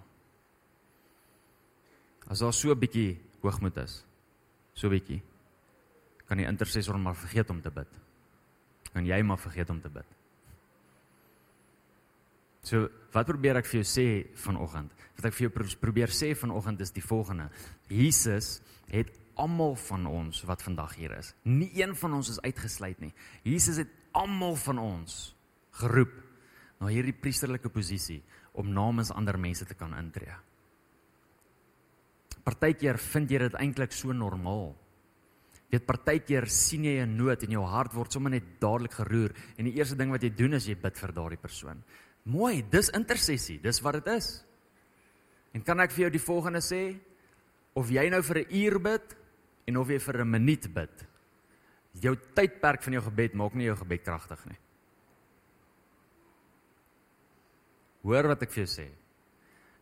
[2.28, 4.04] As daar so 'n bietjie hoogmoed is,
[4.74, 5.22] so bietjie,
[6.26, 7.88] kan die intercessor maar vergeet om te bid
[8.96, 10.12] kan jy maar vergeet om te bid.
[12.64, 14.06] So, wat probeer ek vir jou sê
[14.40, 15.04] vanoggend?
[15.16, 17.48] Wat ek vir jou probeer sê vanoggend is die volgende.
[17.88, 18.60] Jesus
[18.92, 21.34] het almal van ons wat vandag hier is.
[21.44, 23.12] Nie een van ons is uitgesluit nie.
[23.44, 25.34] Jesus het almal van ons
[25.80, 26.14] geroep
[26.80, 28.22] na hierdie priesterlike posisie
[28.56, 30.32] om namens ander mense te kan intree.
[32.44, 34.74] Partykeer vind jy dit eintlik so normaal
[35.72, 39.64] weet partykeer sien jy 'n nood en jou hart word sommer net dadelik geroer en
[39.64, 41.82] die eerste ding wat jy doen is jy bid vir daardie persoon.
[42.24, 44.44] Mooi, dis intersessie, dis wat dit is.
[45.56, 46.82] En kan ek vir jou die volgende sê?
[47.76, 49.16] Of jy nou vir 'n uur bid
[49.66, 51.06] en of jy vir 'n minuut bid.
[52.00, 54.58] Jou tydperk van jou gebed maak nie jou gebed kragtig nie.
[58.02, 59.05] Hoor wat ek vir jou sê.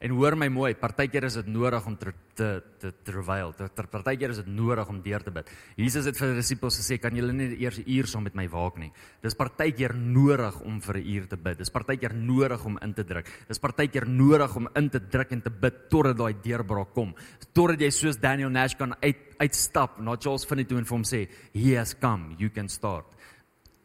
[0.04, 2.48] En hoor my mooi, partykeer is dit nodig om te te
[2.82, 5.48] te ter partykeer is dit nodig om deur te bid.
[5.78, 8.46] Jesus het vir die disippels gesê, kan julle nie eers 'n uur saam met my
[8.48, 8.92] waak nie.
[9.22, 11.58] Dis partykeer nodig om vir 'n uur te bid.
[11.58, 13.26] Dis partykeer nodig om in te druk.
[13.48, 17.14] Dis partykeer nodig om in te druk en te bid totdat daai deurbraak kom.
[17.54, 21.04] Totdat jy soos Daniel Nash kan uit uitstap na Charles Finney toe en vir hom
[21.04, 23.06] sê, "He has come, you can start."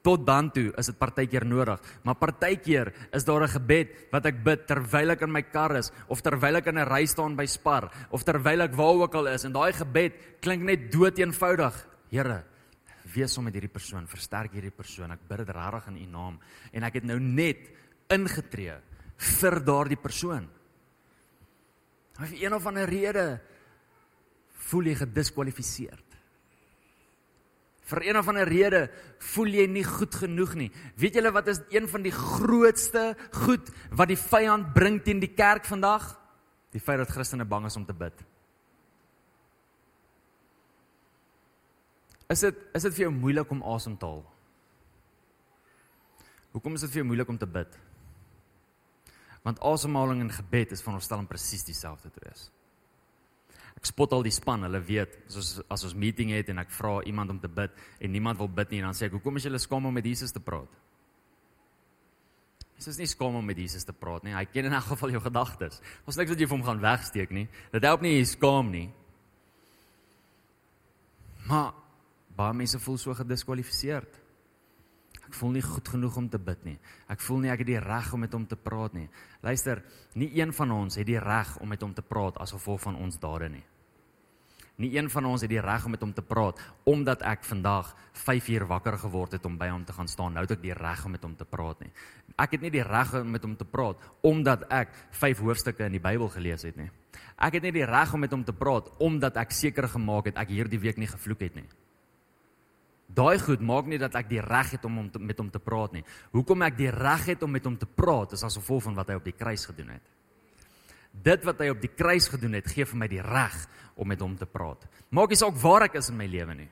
[0.02, 4.44] Tot dan toe is dit partykeer nodig, maar partykeer is daar 'n gebed wat ek
[4.44, 7.46] bid terwyl ek in my kar is of terwyl ek in 'n ry staan by
[7.46, 11.88] Spar of terwyl ek waar ook al is en daai gebed klink net dood eenvoudig.
[12.10, 12.44] Here,
[13.14, 15.12] wees om met hierdie persoon, versterk hierdie persoon.
[15.12, 16.40] Ek bid dit regtig in U naam
[16.72, 17.70] en ek het nou net
[18.10, 18.76] ingetree
[19.18, 20.50] vir daardie persoon.
[22.20, 23.40] Of een of ander rede
[24.70, 26.09] voel jy gediskwalifiseer
[27.90, 28.82] vir een of ander rede
[29.34, 30.70] voel jy nie goed genoeg nie.
[31.00, 33.14] Weet julle wat is een van die grootste
[33.46, 36.12] goed wat die vyand bring teen die kerk vandag?
[36.74, 38.26] Die feit dat Christene bang is om te bid.
[42.30, 44.22] Is dit is dit vir jou moeilik om asem te haal?
[46.54, 47.74] Hoekom is dit vir jou moeilik om te bid?
[49.46, 52.50] Want asemhaling en gebed is van ons stel om presies dieselfde te wees.
[53.80, 56.74] Ek spot al die span, hulle weet, as ons as ons meeting het en ek
[56.76, 57.72] vra iemand om te bid
[58.04, 60.06] en niemand wil bid nie en dan sê ek, "Hoekom is julle skaam om met
[60.06, 60.68] Jesus te praat?"
[62.80, 64.32] Jesus is nie skaam om met Jesus te praat nie.
[64.32, 65.82] Hy ken in elk geval jou gedagtes.
[66.08, 67.50] Ons niks wat jy vir hom gaan wegsteek nie.
[67.74, 68.86] Dit help nie jy skaam nie.
[71.50, 71.74] Maar
[72.38, 74.16] baie mense voel so gediskwalifiseerd.
[75.28, 76.78] Ek voel nie goed genoeg om te bid nie.
[77.12, 79.10] Ek voel nie ek het die reg om met hom te praat nie.
[79.44, 79.84] Luister,
[80.16, 82.96] nie een van ons het die reg om met hom te praat as gevolg van
[82.96, 83.66] ons dade nie.
[84.80, 87.92] Nie een van ons het die reg om met hom te praat omdat ek vandag
[88.22, 90.34] 5 uur wakker geword het om by hom te gaan staan.
[90.34, 91.92] Nou het ek die reg om met hom te praat nie.
[92.40, 95.98] Ek het nie die reg om met hom te praat omdat ek 5 hoofstukke in
[95.98, 96.88] die Bybel gelees het nie.
[97.36, 100.40] Ek het nie die reg om met hom te praat omdat ek seker gemaak het
[100.40, 101.68] ek hierdie week nie gevloek het nie.
[103.10, 105.60] Daai goed maak nie dat ek die reg het om om te, met hom te
[105.60, 106.06] praat nie.
[106.32, 109.12] Hoekom ek die reg het om met hom te praat is as gevolg van wat
[109.12, 110.19] hy op die kruis gedoen het.
[111.12, 113.56] Dit wat hy op die kruis gedoen het, gee vir my die reg
[114.00, 114.86] om met hom te praat.
[115.12, 116.70] Maak nie saak waar ek is in my lewe nie.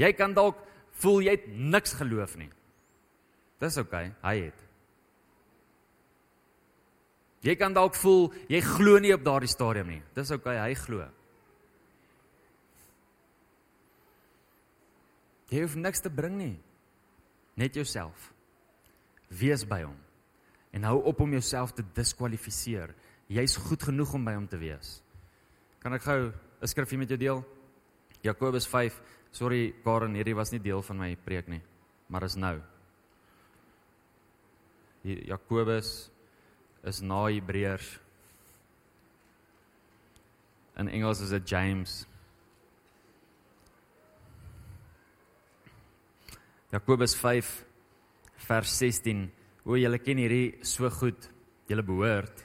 [0.00, 0.58] Jy kan dalk
[1.00, 2.50] voel jy het niks geloof nie.
[3.60, 4.64] Dis oukei, okay, hy het.
[7.46, 10.02] Jy kan dalk voel jy glo nie op daardie stadium nie.
[10.16, 11.06] Dis oukei, okay, hy glo.
[15.52, 16.56] Jy hoef niks te bring nie.
[17.56, 18.32] Net jouself.
[19.30, 19.96] Wees by hom.
[20.76, 22.92] En hou op om jouself te diskwalifiseer.
[23.32, 24.98] Jy's goed genoeg om by hom te wees.
[25.80, 27.44] Kan ek gou 'n skrifgie met jou deel?
[28.20, 29.00] Jakobus 5.
[29.30, 31.62] Sorry Karen, hierdie was nie deel van my preek nie,
[32.08, 32.60] maar is nou.
[35.02, 36.10] Hier Jakobus
[36.84, 38.00] is na Hebreërs.
[40.76, 42.06] In Engels is dit James.
[46.70, 47.64] Jakobus 5
[48.36, 49.32] vers 16.
[49.66, 51.26] O, julle ken hierdie so goed.
[51.66, 52.44] Julle behoort.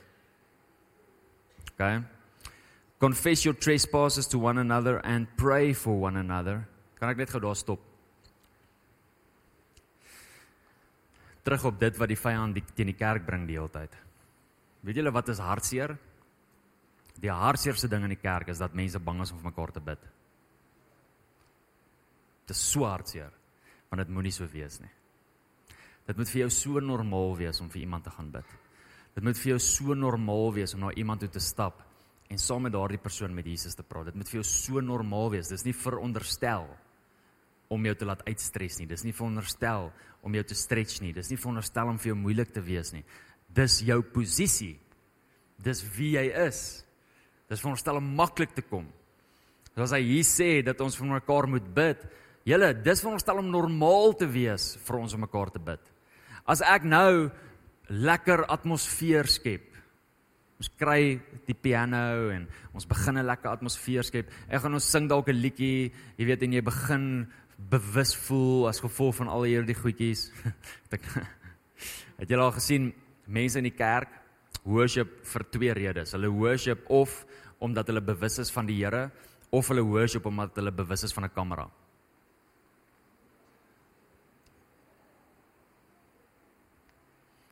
[1.71, 1.89] OK.
[3.01, 6.67] Confess your trespasses to one another and pray for one another.
[6.99, 7.81] Kan ek net gou daar stop?
[11.41, 13.95] Terug op dit wat die vyand die, teen die kerk bring die hele tyd.
[14.85, 15.95] Weet julle wat is hartseer?
[17.21, 19.81] Die hartseerste ding in die kerk is dat mense bang is om vir mekaar te
[19.81, 20.09] bid.
[22.45, 23.31] Dit is so hartseer
[23.91, 24.89] Want dit moenie so wees nie.
[26.07, 28.57] Dit moet vir jou so normaal wees om vir iemand te gaan bid.
[29.15, 31.81] Dit moet vir jou so normaal wees om na iemand toe te stap
[32.31, 34.07] en saam met daardie persoon met Jesus te praat.
[34.11, 35.51] Dit moet vir jou so normaal wees.
[35.51, 36.69] Dis nie veronderstel
[37.71, 38.87] om jou te laat uitstres nie.
[38.87, 39.89] Dis nie veronderstel
[40.23, 41.11] om jou te stretch nie.
[41.15, 43.03] Dis nie veronderstel om vir jou moeilik te wees nie.
[43.51, 44.77] Dis jou posisie.
[45.61, 46.81] Dis wie jy is.
[47.51, 48.87] Dis veronderstel om maklik te kom.
[49.75, 52.03] Soos hy hier sê dat ons vir mekaar moet bid.
[52.47, 55.90] Julle, dis veronderstel om normaal te wees vir ons om mekaar te bid.
[56.51, 57.29] As ek nou
[57.87, 59.67] lekker atmosfeer skep.
[60.61, 61.15] Ons kry
[61.47, 64.29] die piano en ons begin 'n lekker atmosfeer skep.
[64.49, 68.79] Ek gaan ons sing dalk 'n liedjie, jy weet en jy begin bewus voel as
[68.79, 70.31] gevolg van al hierdie goedjies.
[72.19, 72.93] Het jy al gesien
[73.25, 74.09] mense in die kerk
[74.63, 76.11] worship vir twee redes.
[76.11, 77.25] Hulle worship of
[77.59, 79.09] omdat hulle bewus is van die Here
[79.51, 81.69] of hulle worship omdat hulle bewus is van 'n kamera.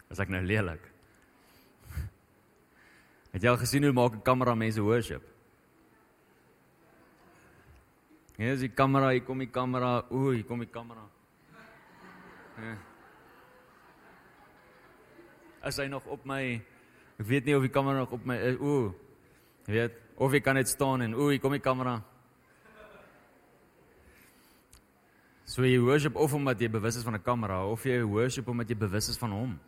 [0.09, 0.81] As ek nou lelik.
[3.33, 5.21] Het jy al gesien hoe maak 'n kamera mense worship?
[8.37, 10.05] Hier is die kamera, hier kom die kamera.
[10.11, 11.03] Ooh, hier kom die kamera.
[12.57, 12.77] Ja.
[15.61, 16.61] As hy nog op my
[17.19, 18.55] ek weet nie of die kamera nog op my is.
[18.59, 18.93] Ooh.
[19.67, 22.01] Jy weet, of ek kan net staan en ooh, hier kom die kamera.
[25.45, 28.69] So jy worship of omdat jy bewus is van 'n kamera of jy worship omdat
[28.69, 29.59] jy bewus is van hom.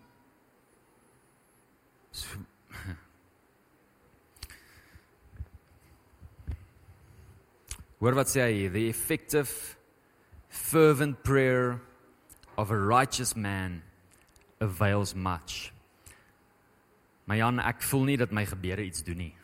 [8.02, 9.78] Hoor wat sê hy, the effective
[10.50, 11.80] fervent prayer
[12.58, 13.82] of a righteous man
[14.60, 15.74] avails much.
[17.26, 19.36] My Jan, ek voel nie dat my gebede iets doen nie.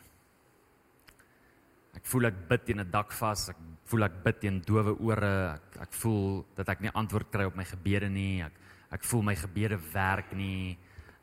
[1.96, 3.56] Ek voel ek bid teen 'n dak vas, ek
[3.88, 7.56] voel ek bid teen dowe ore, ek ek voel dat ek nie antwoord kry op
[7.56, 8.42] my gebede nie.
[8.42, 8.52] Ek
[8.92, 10.78] ek voel my gebede werk nie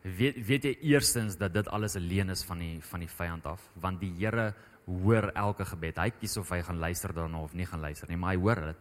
[0.06, 3.46] weet weet jy eerstens dat dit alles 'n leen is van die van die vyand
[3.46, 3.70] af?
[3.74, 4.54] Want die Here
[4.86, 5.98] hoor elke gebed.
[5.98, 8.62] Hy kies of hy gaan luister daarna of nie gaan luister nie maar hy hoor
[8.62, 8.78] dit.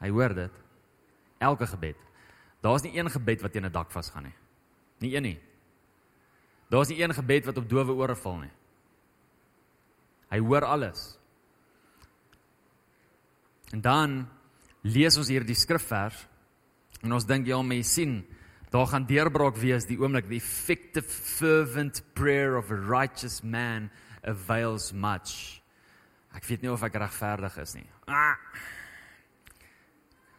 [0.00, 0.52] Hy hoor dit.
[1.38, 1.96] Elke gebed.
[2.60, 4.34] Daar's nie een gebed wat teen 'n dak vasgaan nie.
[4.98, 5.40] Nie een nie.
[6.68, 8.50] Daar's nie een gebed wat op dowe ore val nie.
[10.30, 11.18] Hy hoor alles.
[13.72, 14.28] En dan
[14.82, 16.26] lees ons hier die skrifvers
[17.02, 18.26] en ons dink ja maar jy sien
[18.72, 23.90] Daar gaan deurbraak wees die oomblik the effective fervent prayer of a righteous man
[24.24, 25.60] avails much.
[26.32, 27.88] Ek weet nie of ek regverdig is nie.
[28.08, 28.38] Ah.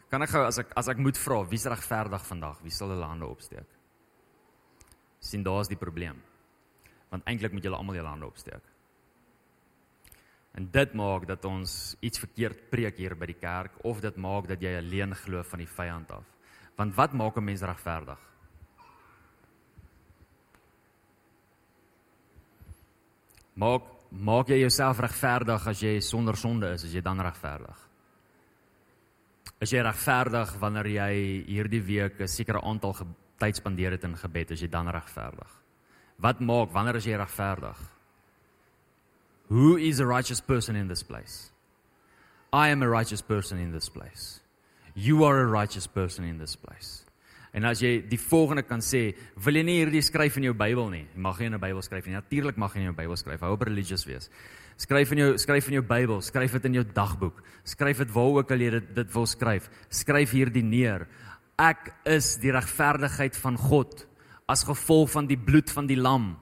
[0.09, 2.57] Kan ek gou as ek as ek moet vra, wie's regverdig vandag?
[2.65, 3.69] Wie sal hulle hande opsteek?
[5.23, 6.19] sien daar's die probleem.
[7.13, 8.65] Want eintlik moet julle almal julle hande opsteek.
[10.53, 14.49] En dit maak dat ons iets verkeerd preek hier by die kerk of dit maak
[14.51, 16.32] dat jy alleen glo van die vyand af.
[16.75, 18.19] Want wat maak 'n mens regverdig?
[23.53, 27.77] Maak maak jy jouself regverdig as jy sonder sonde is, as jy dan regverdig?
[29.59, 32.93] Is jy regverdig wanneer jy hierdie week 'n sekere aantal
[33.39, 35.49] tyd spandeer het in gebed, as jy dan regverdig?
[36.17, 37.77] Wat maak wanneer as jy regverdig?
[39.49, 41.51] Who is a righteous person in this place?
[42.51, 44.42] I am a righteous person in this place.
[44.93, 47.03] You are a righteous person in this place.
[47.53, 49.11] En as jy die volgende kan sê,
[49.45, 51.03] wil jy nie hierdie skryf in jou Bybel nie.
[51.13, 52.13] Jy mag nie in 'n Bybel skryf nie.
[52.13, 53.39] Natuurlik mag jy in jou Bybel skryf.
[53.41, 54.29] Hou op religious wees.
[54.77, 57.43] Skryf in jou skryf in jou Bybel, skryf dit in jou dagboek.
[57.63, 59.69] Skryf dit waar ook al jy dit dit wil skryf.
[59.89, 61.07] Skryf hierdie neer.
[61.59, 64.07] Ek is die regverdigheid van God
[64.49, 66.37] as gevolg van die bloed van die lam.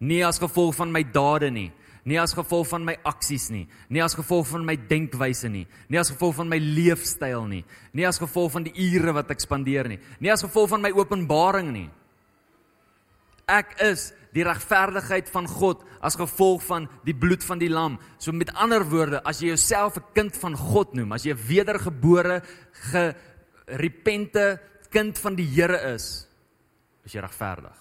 [0.00, 1.72] Nie as gevolg van my dade nie
[2.08, 6.00] nie as gevolg van my aksies nie, nie as gevolg van my denkwyse nie, nie
[6.00, 9.90] as gevolg van my leefstyl nie, nie as gevolg van die ure wat ek spandeer
[9.92, 11.88] nie, nie as gevolg van my openbaring nie.
[13.48, 17.96] Ek is die regverdigheid van God as gevolg van die bloed van die lam.
[18.20, 21.46] So met ander woorde, as jy jouself 'n kind van God noem, as jy 'n
[21.48, 22.42] wedergebore,
[22.92, 26.26] gerepente kind van die Here is,
[27.04, 27.76] is jy regverdig.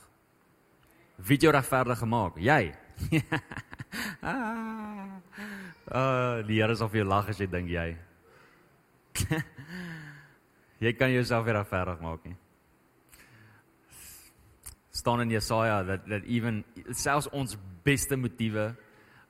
[1.18, 2.38] Wie het jou regverdig gemaak?
[2.38, 2.74] Jy.
[4.22, 5.20] ah,
[5.92, 7.88] uh, die Here sal vir jou lag as jy dink jy.
[10.86, 12.38] jy kan jouself weer regverdig maak nie.
[14.98, 17.54] staan in Jesaja dat dat even selfs ons
[17.86, 18.72] beste motiewe,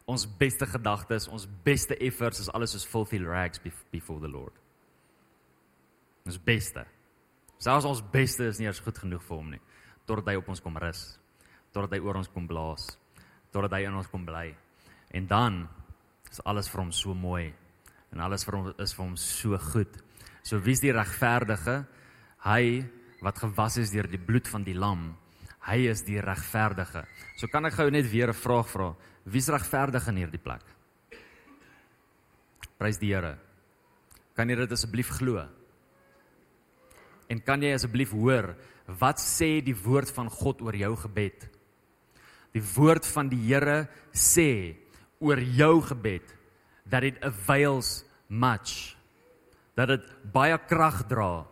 [0.05, 3.59] ons beste gedagtes, ons beste efforts is alles soos filthy rags
[3.91, 4.53] before the Lord.
[6.25, 6.85] Ons beste.
[7.59, 9.63] Selfs ons beste is nie eens goed genoeg vir hom nie
[10.07, 11.01] totdat hy op ons kom rus,
[11.75, 12.93] totdat hy oor ons kom blaas
[13.51, 14.51] totdat hy in ons kom bly.
[15.15, 15.67] En dan
[16.31, 17.53] is alles vir hom so mooi
[18.11, 19.99] en alles vir hom is vir hom so goed.
[20.43, 21.81] So wie's die regverdige?
[22.45, 22.85] Hy
[23.23, 25.09] wat gewas is deur die bloed van die lam.
[25.67, 27.03] Hy is die regverdige.
[27.39, 28.95] So kan ek gou net weer 'n vraag vra.
[29.25, 30.63] Wie's regverdig in hierdie plek?
[32.77, 33.37] Prys die Here.
[34.35, 35.47] Kan jy dit asseblief glo?
[37.29, 38.55] En kan jy asseblief hoor
[38.99, 41.49] wat sê die woord van God oor jou gebed?
[42.53, 44.77] Die woord van die Here sê
[45.19, 46.35] oor jou gebed
[46.89, 48.95] that it avails much.
[49.75, 51.45] Dat dit baie krag dra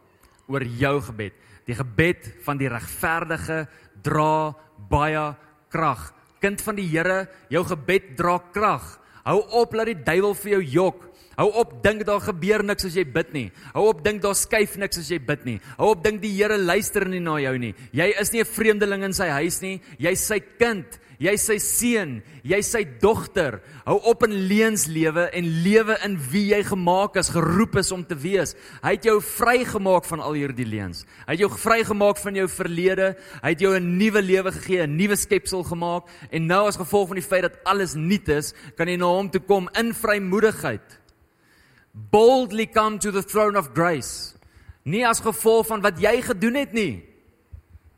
[0.47, 1.34] oor jou gebed.
[1.66, 3.66] Die gebed van die regverdige
[4.05, 4.53] dra
[4.89, 5.34] baie
[5.74, 6.11] krag.
[6.41, 8.86] Kind van die Here, jou gebed dra krag.
[9.26, 11.05] Hou op laat die duiwel vir jou jok.
[11.36, 13.47] Hou op dink daar gebeur niks as jy bid nie.
[13.74, 15.57] Hou op dink daar skuif niks as jy bid nie.
[15.80, 17.74] Hou op dink die Here luister nie na jou nie.
[17.91, 19.82] Jy is nie 'n vreemdeling in sy huis nie.
[19.99, 20.99] Jy's sy kind.
[21.22, 22.18] Jy's sy seun.
[22.43, 23.61] Jy's sy dogter.
[23.86, 28.03] Hou op in leuns lewe en lewe in wie jy gemaak is, geroep is om
[28.05, 28.55] te wees.
[28.84, 31.05] Hy het jou vrygemaak van al hierdie leuns.
[31.28, 33.16] Hy het jou vrygemaak van jou verlede.
[33.43, 37.07] Hy het jou 'n nuwe lewe gegee, 'n nuwe skepsel gemaak en nou as gevolg
[37.07, 41.05] van die feit dat alles nuut is, kan jy na hom toe kom in vrymoedigheid
[41.95, 44.36] boldly come to the throne of grace.
[44.84, 47.01] Nie as gevolg van wat jy gedoen het nie.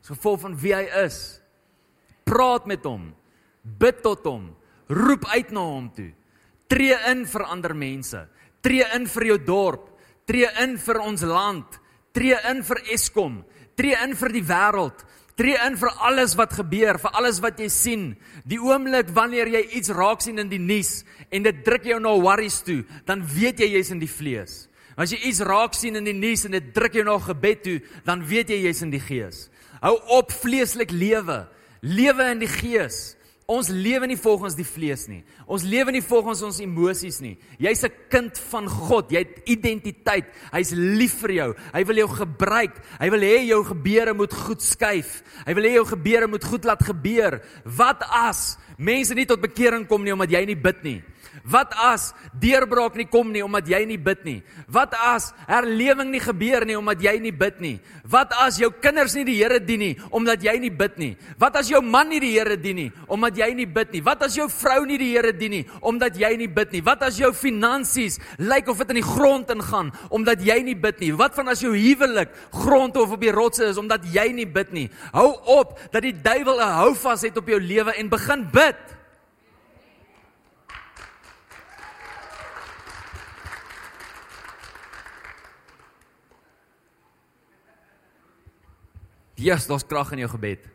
[0.00, 1.37] As gevolg van wie hy is.
[2.28, 3.10] Praat met hom.
[3.62, 4.48] Bid tot hom.
[4.88, 6.10] Roep uit na hom toe.
[6.68, 8.24] Tree in vir ander mense.
[8.64, 9.86] Tree in vir jou dorp.
[10.28, 11.78] Tree in vir ons land.
[12.12, 13.40] Tree in vir Eskom.
[13.78, 15.04] Tree in vir die wêreld.
[15.38, 18.08] Tree in vir alles wat gebeur, vir alles wat jy sien.
[18.42, 22.16] Die oomblik wanneer jy iets raak sien in die nuus en dit druk jou na
[22.18, 24.64] worries toe, dan weet jy jy's in die vlees.
[24.98, 27.76] As jy iets raak sien in die nuus en dit druk jou na gebed toe,
[28.02, 29.44] dan weet jy jy's in die gees.
[29.78, 31.44] Hou op vleeslik lewe.
[31.80, 33.18] Lewe in die gees.
[33.48, 35.22] Ons lewe nie volgens die vlees nie.
[35.48, 37.38] Ons lewe nie volgens ons emosies nie.
[37.56, 39.10] Jy's 'n kind van God.
[39.10, 40.26] Jy het identiteit.
[40.52, 41.54] Hy's lief vir jou.
[41.72, 42.76] Hy wil jou gebruik.
[43.00, 45.22] Hy wil hê jou gebeure moet goed skuif.
[45.46, 47.40] Hy wil hê jou gebeure moet goed laat gebeur.
[47.64, 51.02] Wat as mense nie tot bekering kom nie omdat jy nie bid nie?
[51.44, 54.38] Wat as deurbraak nie kom nie omdat jy nie bid nie?
[54.68, 57.78] Wat as herlewing nie gebeur nie omdat jy nie bid nie?
[58.08, 61.12] Wat as jou kinders nie die Here dien nie omdat jy nie bid nie?
[61.38, 64.02] Wat as jou man nie die Here dien nie omdat jy nie bid nie?
[64.04, 66.82] Wat as jou vrou nie die Here dien nie omdat jy nie bid nie?
[66.84, 71.00] Wat as jou finansies lyk of dit in die grond ingaan omdat jy nie bid
[71.04, 71.12] nie?
[71.12, 74.72] Wat van as jou huwelik grond of op die rotse is omdat jy nie bid
[74.72, 74.88] nie?
[75.12, 75.30] Hou
[75.60, 78.97] op dat die duiwel 'n houvas het op jou lewe en begin bid.
[89.38, 90.66] Jesus, daar's krag in jou gebed.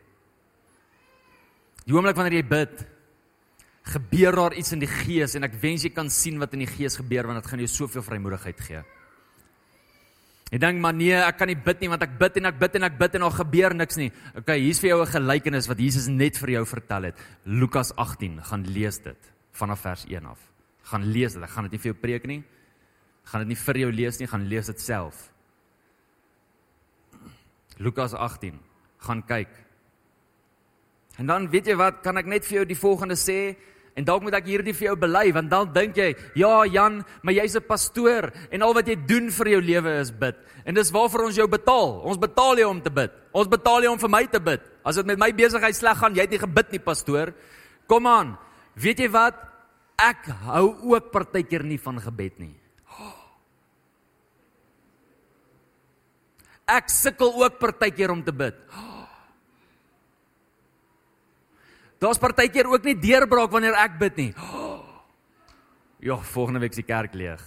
[1.84, 2.84] Die oomblik wanneer jy bid,
[3.84, 6.70] gebeur daar iets in die gees en ek wens jy kan sien wat in die
[6.70, 8.80] gees gebeur want dit gaan jou soveel vrymoedigheid gee.
[10.54, 12.78] Jy dink maar nee, ek kan nie bid nie want ek bid en ek bid
[12.78, 14.08] en ek bid en daar gebeur niks nie.
[14.40, 17.16] Okay, hier's vir jou 'n gelykenis wat Jesus net vir jou vertel het.
[17.44, 20.38] Lukas 18, gaan lees dit vanaf vers 1 af.
[20.84, 21.42] Gaan lees dit.
[21.42, 22.44] Ek gaan dit nie vir jou preek nie.
[23.24, 25.33] Gaan dit nie vir jou lees nie, gaan lees dit self.
[27.78, 28.58] Lukas 18.
[28.98, 29.48] Gaan kyk.
[31.18, 33.54] En dan weet jy wat, kan ek net vir jou die volgende sê
[33.94, 37.34] en dalk moet ek hierdie vir jou bely want dan dink jy, ja Jan, maar
[37.36, 40.34] jy's 'n pastoor en al wat jy doen vir jou lewe is bid.
[40.64, 42.02] En dis waarvoor ons jou betaal.
[42.02, 43.12] Ons betaal jou om te bid.
[43.32, 44.60] Ons betaal jou om vir my te bid.
[44.84, 47.34] As dit met my besigheid sleg gaan, jy het nie gebid nie, pastoor.
[47.86, 48.36] Kom aan.
[48.74, 49.34] Weet jy wat?
[49.98, 52.63] Ek hou ook partykeer nie van gebed nie.
[56.64, 58.56] Ek sukkel ook partykeer om te bid.
[62.00, 64.32] Daar's partykeer ook nie deurbraak wanneer ek bid nie.
[66.04, 67.42] Ja, volgende week is die kerk leeg.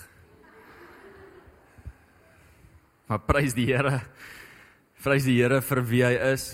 [3.07, 4.01] Maar prys die Here.
[5.03, 6.49] Prys die Here vir wie hy is.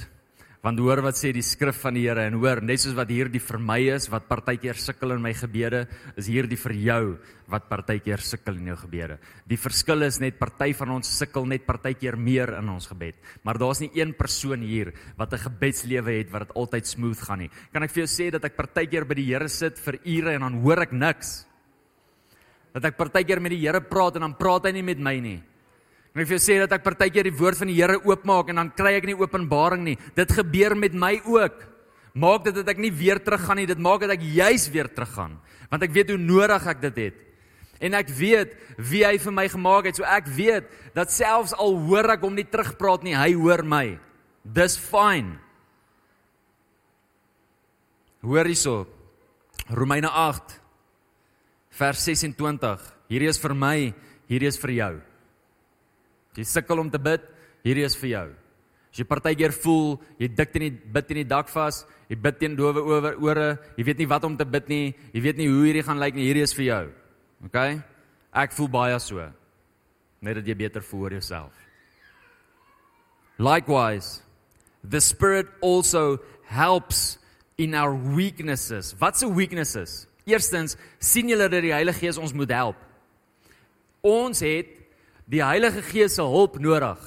[0.63, 3.41] Want hoor wat sê die skrif van die Here en hoor net soos wat hierdie
[3.43, 5.81] vir my is wat partykeer sukkel in my gebede,
[6.15, 7.01] is hierdie vir jou
[7.51, 9.17] wat partykeer sukkel in jou gebede.
[9.43, 13.59] Die verskil is net party van ons sukkel net partykeer meer in ons gebed, maar
[13.59, 17.51] daar's nie een persoon hier wat 'n gebedslewe het wat dit altyd smooth gaan nie.
[17.73, 20.41] Kan ek vir jou sê dat ek partykeer by die Here sit vir ure en
[20.41, 21.45] dan hoor ek niks.
[22.73, 25.43] Dat ek partykeer met die Here praat en dan praat hy nie met my nie.
[26.13, 28.93] Ek wil sê dat ek partykeer die woord van die Here oopmaak en dan kry
[28.99, 29.95] ek nie openbaring nie.
[30.13, 31.63] Dit gebeur met my ook.
[32.13, 33.69] Maak dit dat ek nie weer teruggaan nie.
[33.69, 35.39] Dit maak dat ek juis weer teruggaan,
[35.71, 37.21] want ek weet hoe nodig ek dit het.
[37.83, 39.97] En ek weet wie hy vir my gemaak het.
[39.97, 43.97] So ek weet dat selfs al hoor ek hom nie terugpraat nie, hy hoor my.
[44.45, 45.33] Dis fyn.
[48.23, 48.83] Hoor hierso.
[49.73, 50.59] Romeine 8
[51.73, 52.85] vers 26.
[53.09, 53.77] Hierdie is vir my,
[54.29, 54.93] hierdie is vir jou.
[56.33, 57.21] As jy sukkel om te bid,
[57.63, 58.27] hierdie is vir jou.
[58.93, 62.39] As jy partykeer voel jy dik in die bid in die dak vas, jy bid
[62.41, 65.49] teen dowe oor ore, jy weet nie wat om te bid nie, jy weet nie
[65.49, 66.83] hoe hierdie gaan lyk nie, hierdie is vir jou.
[67.45, 67.57] OK?
[68.43, 69.25] Ek voel baie so.
[70.23, 71.53] Net dat jy beter voel oor jouself.
[73.37, 74.21] Likewise,
[74.83, 77.17] the spirit also helps
[77.57, 78.93] in our weaknesses.
[78.99, 80.07] Wat se weaknesses?
[80.25, 82.77] Eerstens, sien julle dat die Heilige Gees ons moet help.
[84.05, 84.69] Ons het
[85.33, 86.99] die Heilige Gees se hulp nodig.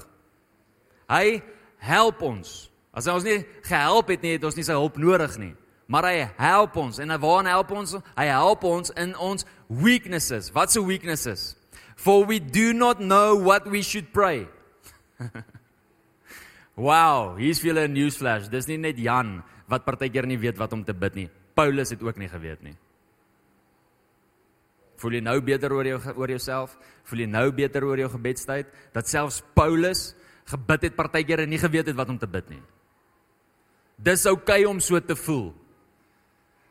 [1.10, 1.42] Hy
[1.86, 2.66] help ons.
[2.96, 5.52] As hy ons nie gehelp het nie, het ons nie sy hulp nodig nie.
[5.86, 7.94] Maar hy help ons en waar help ons?
[8.16, 10.50] Hy help ons in ons weaknesses.
[10.54, 11.54] Wat se weaknesses?
[11.96, 14.48] For we do not know what we should pray.
[16.74, 18.50] wow, hier's vir julle 'n newsflash.
[18.50, 21.28] Dis nie net Jan wat partykeer nie weet wat om te bid nie.
[21.54, 22.76] Paulus het ook nie geweet nie.
[24.96, 26.76] Voel jy nou beter oor jou oor jouself?
[27.04, 30.14] Voel jy nou beter oor jou gebedstyd dat selfs Paulus
[30.46, 32.62] gebid het partykeer en nie geweet het wat om te bid nie.
[33.96, 35.54] Dis oukei okay om so te voel.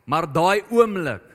[0.05, 1.31] Maar daai oomblik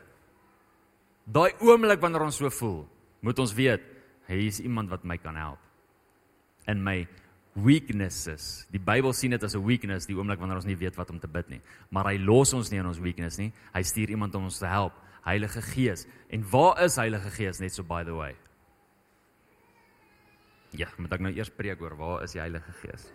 [1.31, 2.81] daai oomblik wanneer ons so voel,
[3.23, 3.83] moet ons weet,
[4.27, 5.61] hier is iemand wat my kan help
[6.71, 7.05] in my
[7.55, 8.67] weaknesses.
[8.71, 11.19] Die Bybel sien dit as 'n weakness, die oomblik wanneer ons nie weet wat om
[11.19, 11.61] te bid nie.
[11.91, 13.53] Maar hy los ons nie in ons weakness nie.
[13.75, 14.93] Hy stuur iemand om ons te help,
[15.25, 16.07] Heilige Gees.
[16.31, 18.37] En waar is Heilige Gees net so by the way?
[20.71, 23.09] Ja, moet ek nou eers preek oor waar is die Heilige Gees?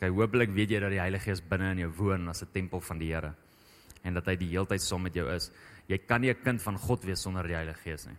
[0.00, 2.80] Kyk, hopelik weet jy dat die Heilige Gees binne in jou woon as 'n tempel
[2.80, 3.34] van die Here
[4.02, 5.50] en dat hy die hele tyd saam met jou is.
[5.88, 8.18] Jy kan nie 'n kind van God wees sonder die Heilige Gees nie.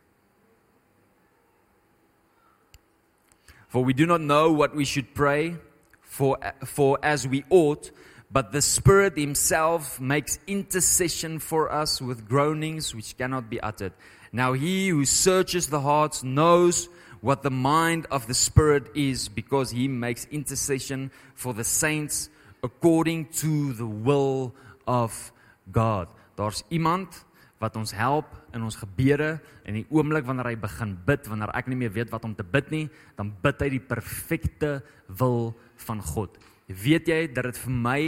[3.67, 5.57] For we do not know what we should pray
[6.01, 7.91] for for as we ought,
[8.34, 13.93] but the Spirit himself makes intercession for us with groanings which cannot be uttered.
[14.31, 16.89] Now he who searches the hearts knows
[17.21, 22.29] what the mind of the Spirit is because he makes intercession for the saints
[22.63, 24.55] according to the will
[24.88, 25.31] of
[25.71, 26.09] God.
[26.36, 27.23] Daar's iemand
[27.61, 31.69] wat ons help in ons gebede en die oomblik wanneer hy begin bid, wanneer ek
[31.69, 34.81] nie meer weet wat om te bid nie, dan bid hy die perfekte
[35.21, 35.53] wil
[35.86, 36.34] van God.
[36.68, 37.99] Weet jy dat dit vir my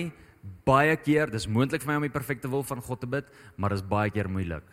[0.66, 3.74] baie keer, dis moontlik vir my om die perfekte wil van God te bid, maar
[3.74, 4.66] dit is baie keer moeilik.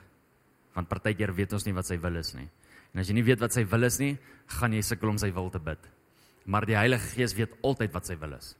[0.76, 2.48] Want partykeer weet ons nie wat sy wil is nie.
[2.92, 4.14] En as jy nie weet wat sy wil is nie,
[4.58, 5.80] gaan jy sukkel om sy wil te bid.
[6.44, 8.54] Maar die Heilige Gees weet altyd wat sy wil is.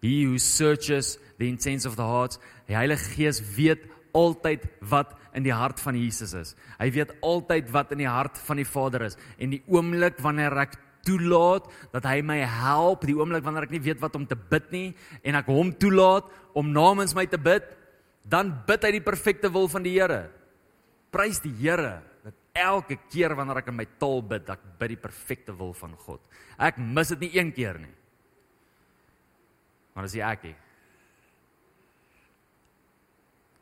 [0.00, 3.84] He who searches the intents of the heart, die Heilige Gees weet
[4.16, 6.54] altyd wat in die hart van Jesus is.
[6.80, 10.56] Hy weet altyd wat in die hart van die Vader is en die oomblik wanneer
[10.64, 14.36] ek toelaat dat hy my help, die oomblik wanneer ek nie weet wat om te
[14.36, 14.88] bid nie
[15.22, 17.64] en ek hom toelaat om namens my te bid,
[18.24, 20.28] dan bid hy die perfekte wil van die Here.
[21.10, 22.02] Prys die Here
[22.54, 26.20] elke keer wanneer ek in my taal bid, ek bid die perfekte wil van God.
[26.58, 27.94] Ek mis dit nie een keer nie.
[29.94, 30.56] Maar as jy ek nie.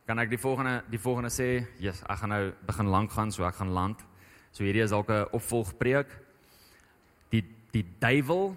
[0.09, 1.67] Kan ek die volgende die volgende sê?
[1.81, 4.01] Jesus, ek gaan nou begin lank gaan, so ek gaan land.
[4.57, 6.09] So hierdie is dalk 'n opvolgpreek.
[7.79, 8.57] Die duiwel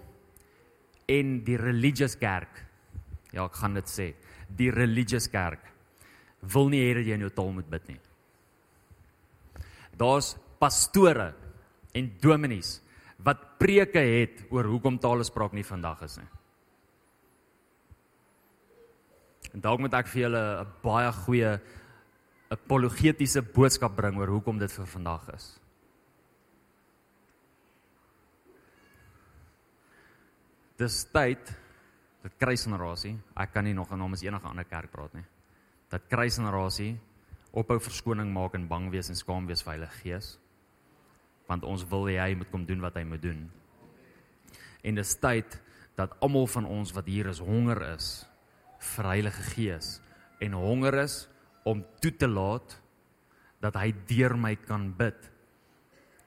[1.11, 2.63] en die religious kerk.
[3.31, 4.13] Ja, ek gaan dit sê.
[4.49, 5.69] Die religious kerk
[6.41, 8.01] wil nie hê dat jy in jou taal moet bid nie
[10.01, 11.31] daar's pastore
[11.93, 12.79] en dominees
[13.21, 16.29] wat preke het oor hoekom taalespraak nie vandag is nie.
[19.51, 21.59] En dalk moet ek vir julle 'n baie goeie
[22.49, 25.60] apologetiese boodskap bring oor hoekom dit vir vandag is.
[30.81, 31.51] Dis tyd
[32.23, 35.25] dat kruisgenerasie, ek kan nie nog namens enige ander kerk praat nie.
[35.93, 36.95] Dat kruisgenerasie
[37.53, 40.29] ophou verskoning maak en bang wees en skaam wees vir Heilige Gees.
[41.49, 43.43] Want ons wil hê hy moet kom doen wat hy moet doen.
[44.81, 45.57] En dis tyd
[45.99, 48.11] dat almal van ons wat hier is honger is
[48.95, 49.99] vir Heilige Gees
[50.41, 51.25] en honger is
[51.67, 52.79] om toe te laat
[53.61, 55.19] dat hy deur my kan bid.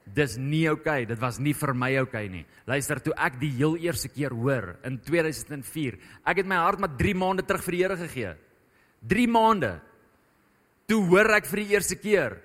[0.05, 2.45] Dis nie oukei, okay, dit was nie vir my oukei okay nie.
[2.69, 5.97] Luister, toe ek die heel eerste keer hoor in 2004,
[6.29, 8.35] ek het my hart maar 3 maande terug vir die Here gegee.
[9.01, 9.71] 3 maande
[10.85, 12.37] toe hoor ek vir die eerste keer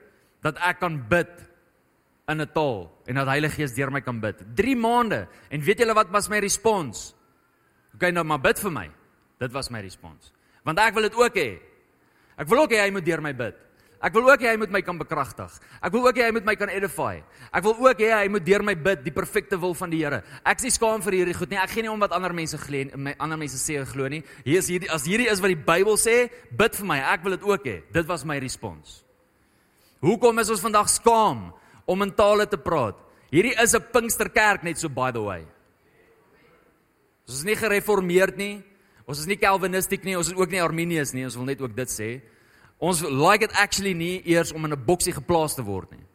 [0.45, 1.33] dat ek kan bid
[2.31, 4.41] in 'n taal en dat Heilige Gees deur my kan bid.
[4.57, 5.29] 3 maande.
[5.51, 7.15] En weet julle wat was my respons?
[7.95, 8.91] OK, nou maar bid vir my.
[9.39, 10.33] Dit was my respons.
[10.65, 11.61] Want ek wil dit ook hê.
[12.39, 13.57] Ek wil ook hê hy moet deur my bid.
[14.01, 15.53] Ek wil ook hê hy moet my kan bekragtig.
[15.85, 17.19] Ek wil ook hê hy moet my kan edify.
[17.53, 20.23] Ek wil ook hê hy moet deur my bid die perfekte wil van die Here.
[20.41, 21.59] Ek is nie skaam vir hierdie goed nie.
[21.61, 24.09] Ek gee nie om wat ander mense glo en my ander mense sê en glo
[24.09, 24.23] nie.
[24.47, 26.99] Hier is hierdie as hierdie is wat die Bybel sê, bid vir my.
[27.13, 27.77] Ek wil dit ook hê.
[27.93, 29.03] Dit was my respons.
[30.01, 31.51] Hoekom is ons vandag skaam
[31.85, 32.97] om in tale te praat?
[33.29, 35.45] Hierdie is 'n Pinksterkerk net so by the way.
[37.29, 38.63] Ons is nie gereformeerd nie.
[39.07, 41.25] Ons is nie Calvinistic nie, ons is ook nie Arminius nie.
[41.25, 42.23] Ons wil net ook dit sê.
[42.81, 46.10] Ons like it actually nie eers om in 'n boksie geplaas te word nie.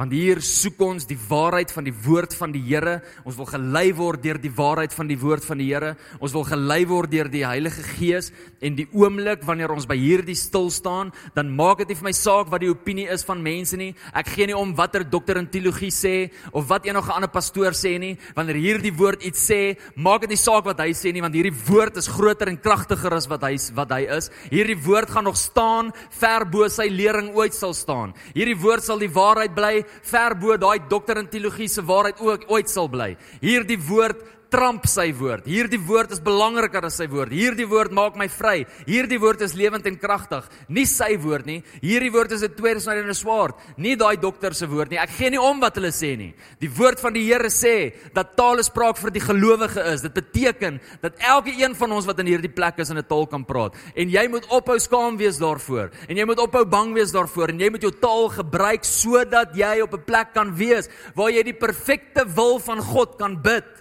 [0.00, 3.02] Want hier soek ons die waarheid van die woord van die Here.
[3.28, 5.90] Ons wil gelei word deur die waarheid van die woord van die Here.
[6.24, 8.30] Ons wil gelei word deur die Heilige Gees
[8.64, 12.12] en die oomblik wanneer ons by hierdie stil staan, dan maak dit nie vir my
[12.16, 13.90] saak wat die opinie is van mense nie.
[14.16, 16.14] Ek gee nie om watter dokter in teologie sê
[16.48, 18.14] of wat enige ander pastoor sê nie.
[18.38, 19.60] Wanneer hierdie woord iets sê,
[20.00, 23.18] maak dit nie saak wat hy sê nie, want hierdie woord is groter en kragtiger
[23.18, 24.32] as wat hy wat hy is.
[24.48, 25.92] Hierdie woord gaan nog staan
[26.22, 28.16] ver bo sy lering ooit sal staan.
[28.32, 32.44] Hierdie woord sal die waarheid bly ver bo daai dokter in teologie se waarheid ook
[32.48, 33.16] ooit sal bly.
[33.40, 35.46] Hierdie woord tramp sy woord.
[35.48, 37.32] Hierdie woord is belangriker as sy woord.
[37.34, 38.64] Hierdie woord maak my vry.
[38.88, 40.48] Hierdie woord is lewend en kragtig.
[40.68, 41.60] Nie sy woord nie.
[41.82, 43.54] Hierdie woord is 'n tweesnydende swaard.
[43.76, 44.98] Nie daai dokter se woord nie.
[44.98, 46.34] Ek gee nie om wat hulle sê nie.
[46.60, 50.02] Die woord van die Here sê dat taal spraak vir die gelowige is.
[50.02, 53.26] Dit beteken dat elke een van ons wat in hierdie plek is in 'n taal
[53.26, 53.74] kan praat.
[53.94, 55.90] En jy moet ophou skaam wees daarvoor.
[56.08, 59.80] En jy moet ophou bang wees daarvoor en jy moet jou taal gebruik sodat jy
[59.80, 63.79] op 'n plek kan wees waar jy die perfekte wil van God kan bid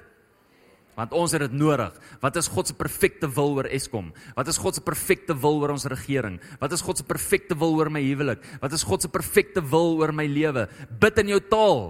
[1.00, 1.96] want ons het dit nodig.
[2.20, 4.12] Wat is God se perfekte wil oor Eskom?
[4.36, 6.40] Wat is God se perfekte wil oor ons regering?
[6.60, 8.44] Wat is God se perfekte wil oor my huwelik?
[8.60, 10.68] Wat is God se perfekte wil oor my lewe?
[11.00, 11.84] Bid in jou taal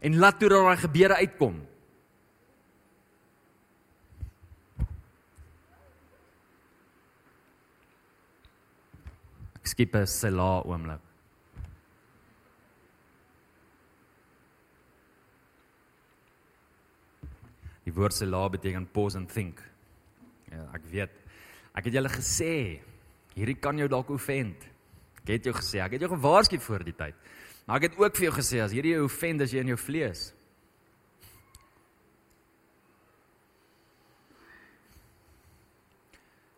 [0.00, 1.60] en laat toe daai gebede uitkom.
[9.60, 11.05] Ek skiep 'n sela oomblik.
[17.96, 19.60] Woord sela beteken pause and think.
[20.52, 21.16] Ja, ek weet.
[21.76, 22.52] Ek het julle gesê,
[23.34, 24.64] hierdie kan jou dalk offend.
[25.24, 27.18] Ek het jou gesê, ek het jou gewaarsku voor die tyd.
[27.66, 29.80] Maar ek het ook vir jou gesê as hierdie jou offend as jy in jou
[29.80, 30.28] vlees.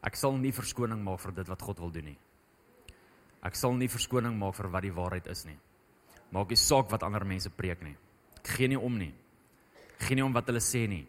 [0.05, 2.19] Ek sal nie verskoning maak vir dit wat God wil doen nie.
[3.45, 5.57] Ek sal nie verskoning maak vir wat die waarheid is nie.
[6.35, 7.97] Maak nie saak wat ander mense preek nie.
[8.41, 9.13] Ek gee nie om nie.
[9.97, 11.07] Ek gee nie om wat hulle sê nie.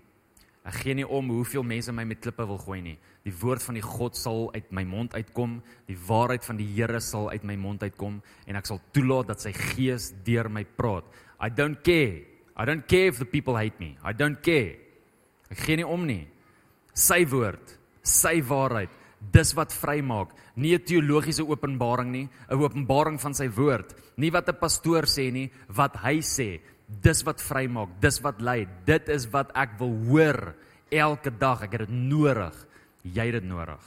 [0.69, 2.97] Ek gee nie om hoeveel mense my met klippe wil gooi nie.
[3.25, 5.55] Die woord van die God sal uit my mond uitkom,
[5.89, 9.41] die waarheid van die Here sal uit my mond uitkom en ek sal toelaat dat
[9.41, 11.07] sy gees deur my praat.
[11.41, 12.21] I don't care.
[12.53, 13.95] I don't care if the people hate me.
[14.05, 14.77] I don't care.
[15.49, 16.27] Ek gee nie om nie.
[16.93, 17.73] Sy woord,
[18.05, 18.93] sy waarheid,
[19.33, 20.35] dis wat vrymaak.
[20.55, 23.95] Nie 'n teologiese openbaring nie, 'n openbaring van sy woord.
[24.17, 26.59] Nie wat 'n pastoor sê nie, wat hy sê
[27.03, 28.63] dis wat vrymaak, dis wat lei.
[28.85, 30.41] Dit is wat ek wil hoor
[30.89, 31.63] elke dag.
[31.67, 32.55] Ek het dit nodig.
[33.05, 33.83] Jy het dit nodig.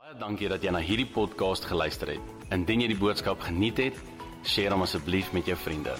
[0.00, 2.34] Baie dankie dat jy na hierdie podcast geluister het.
[2.54, 3.98] Indien jy die boodskap geniet het,
[4.46, 5.96] deel hom asseblief met jou vriende.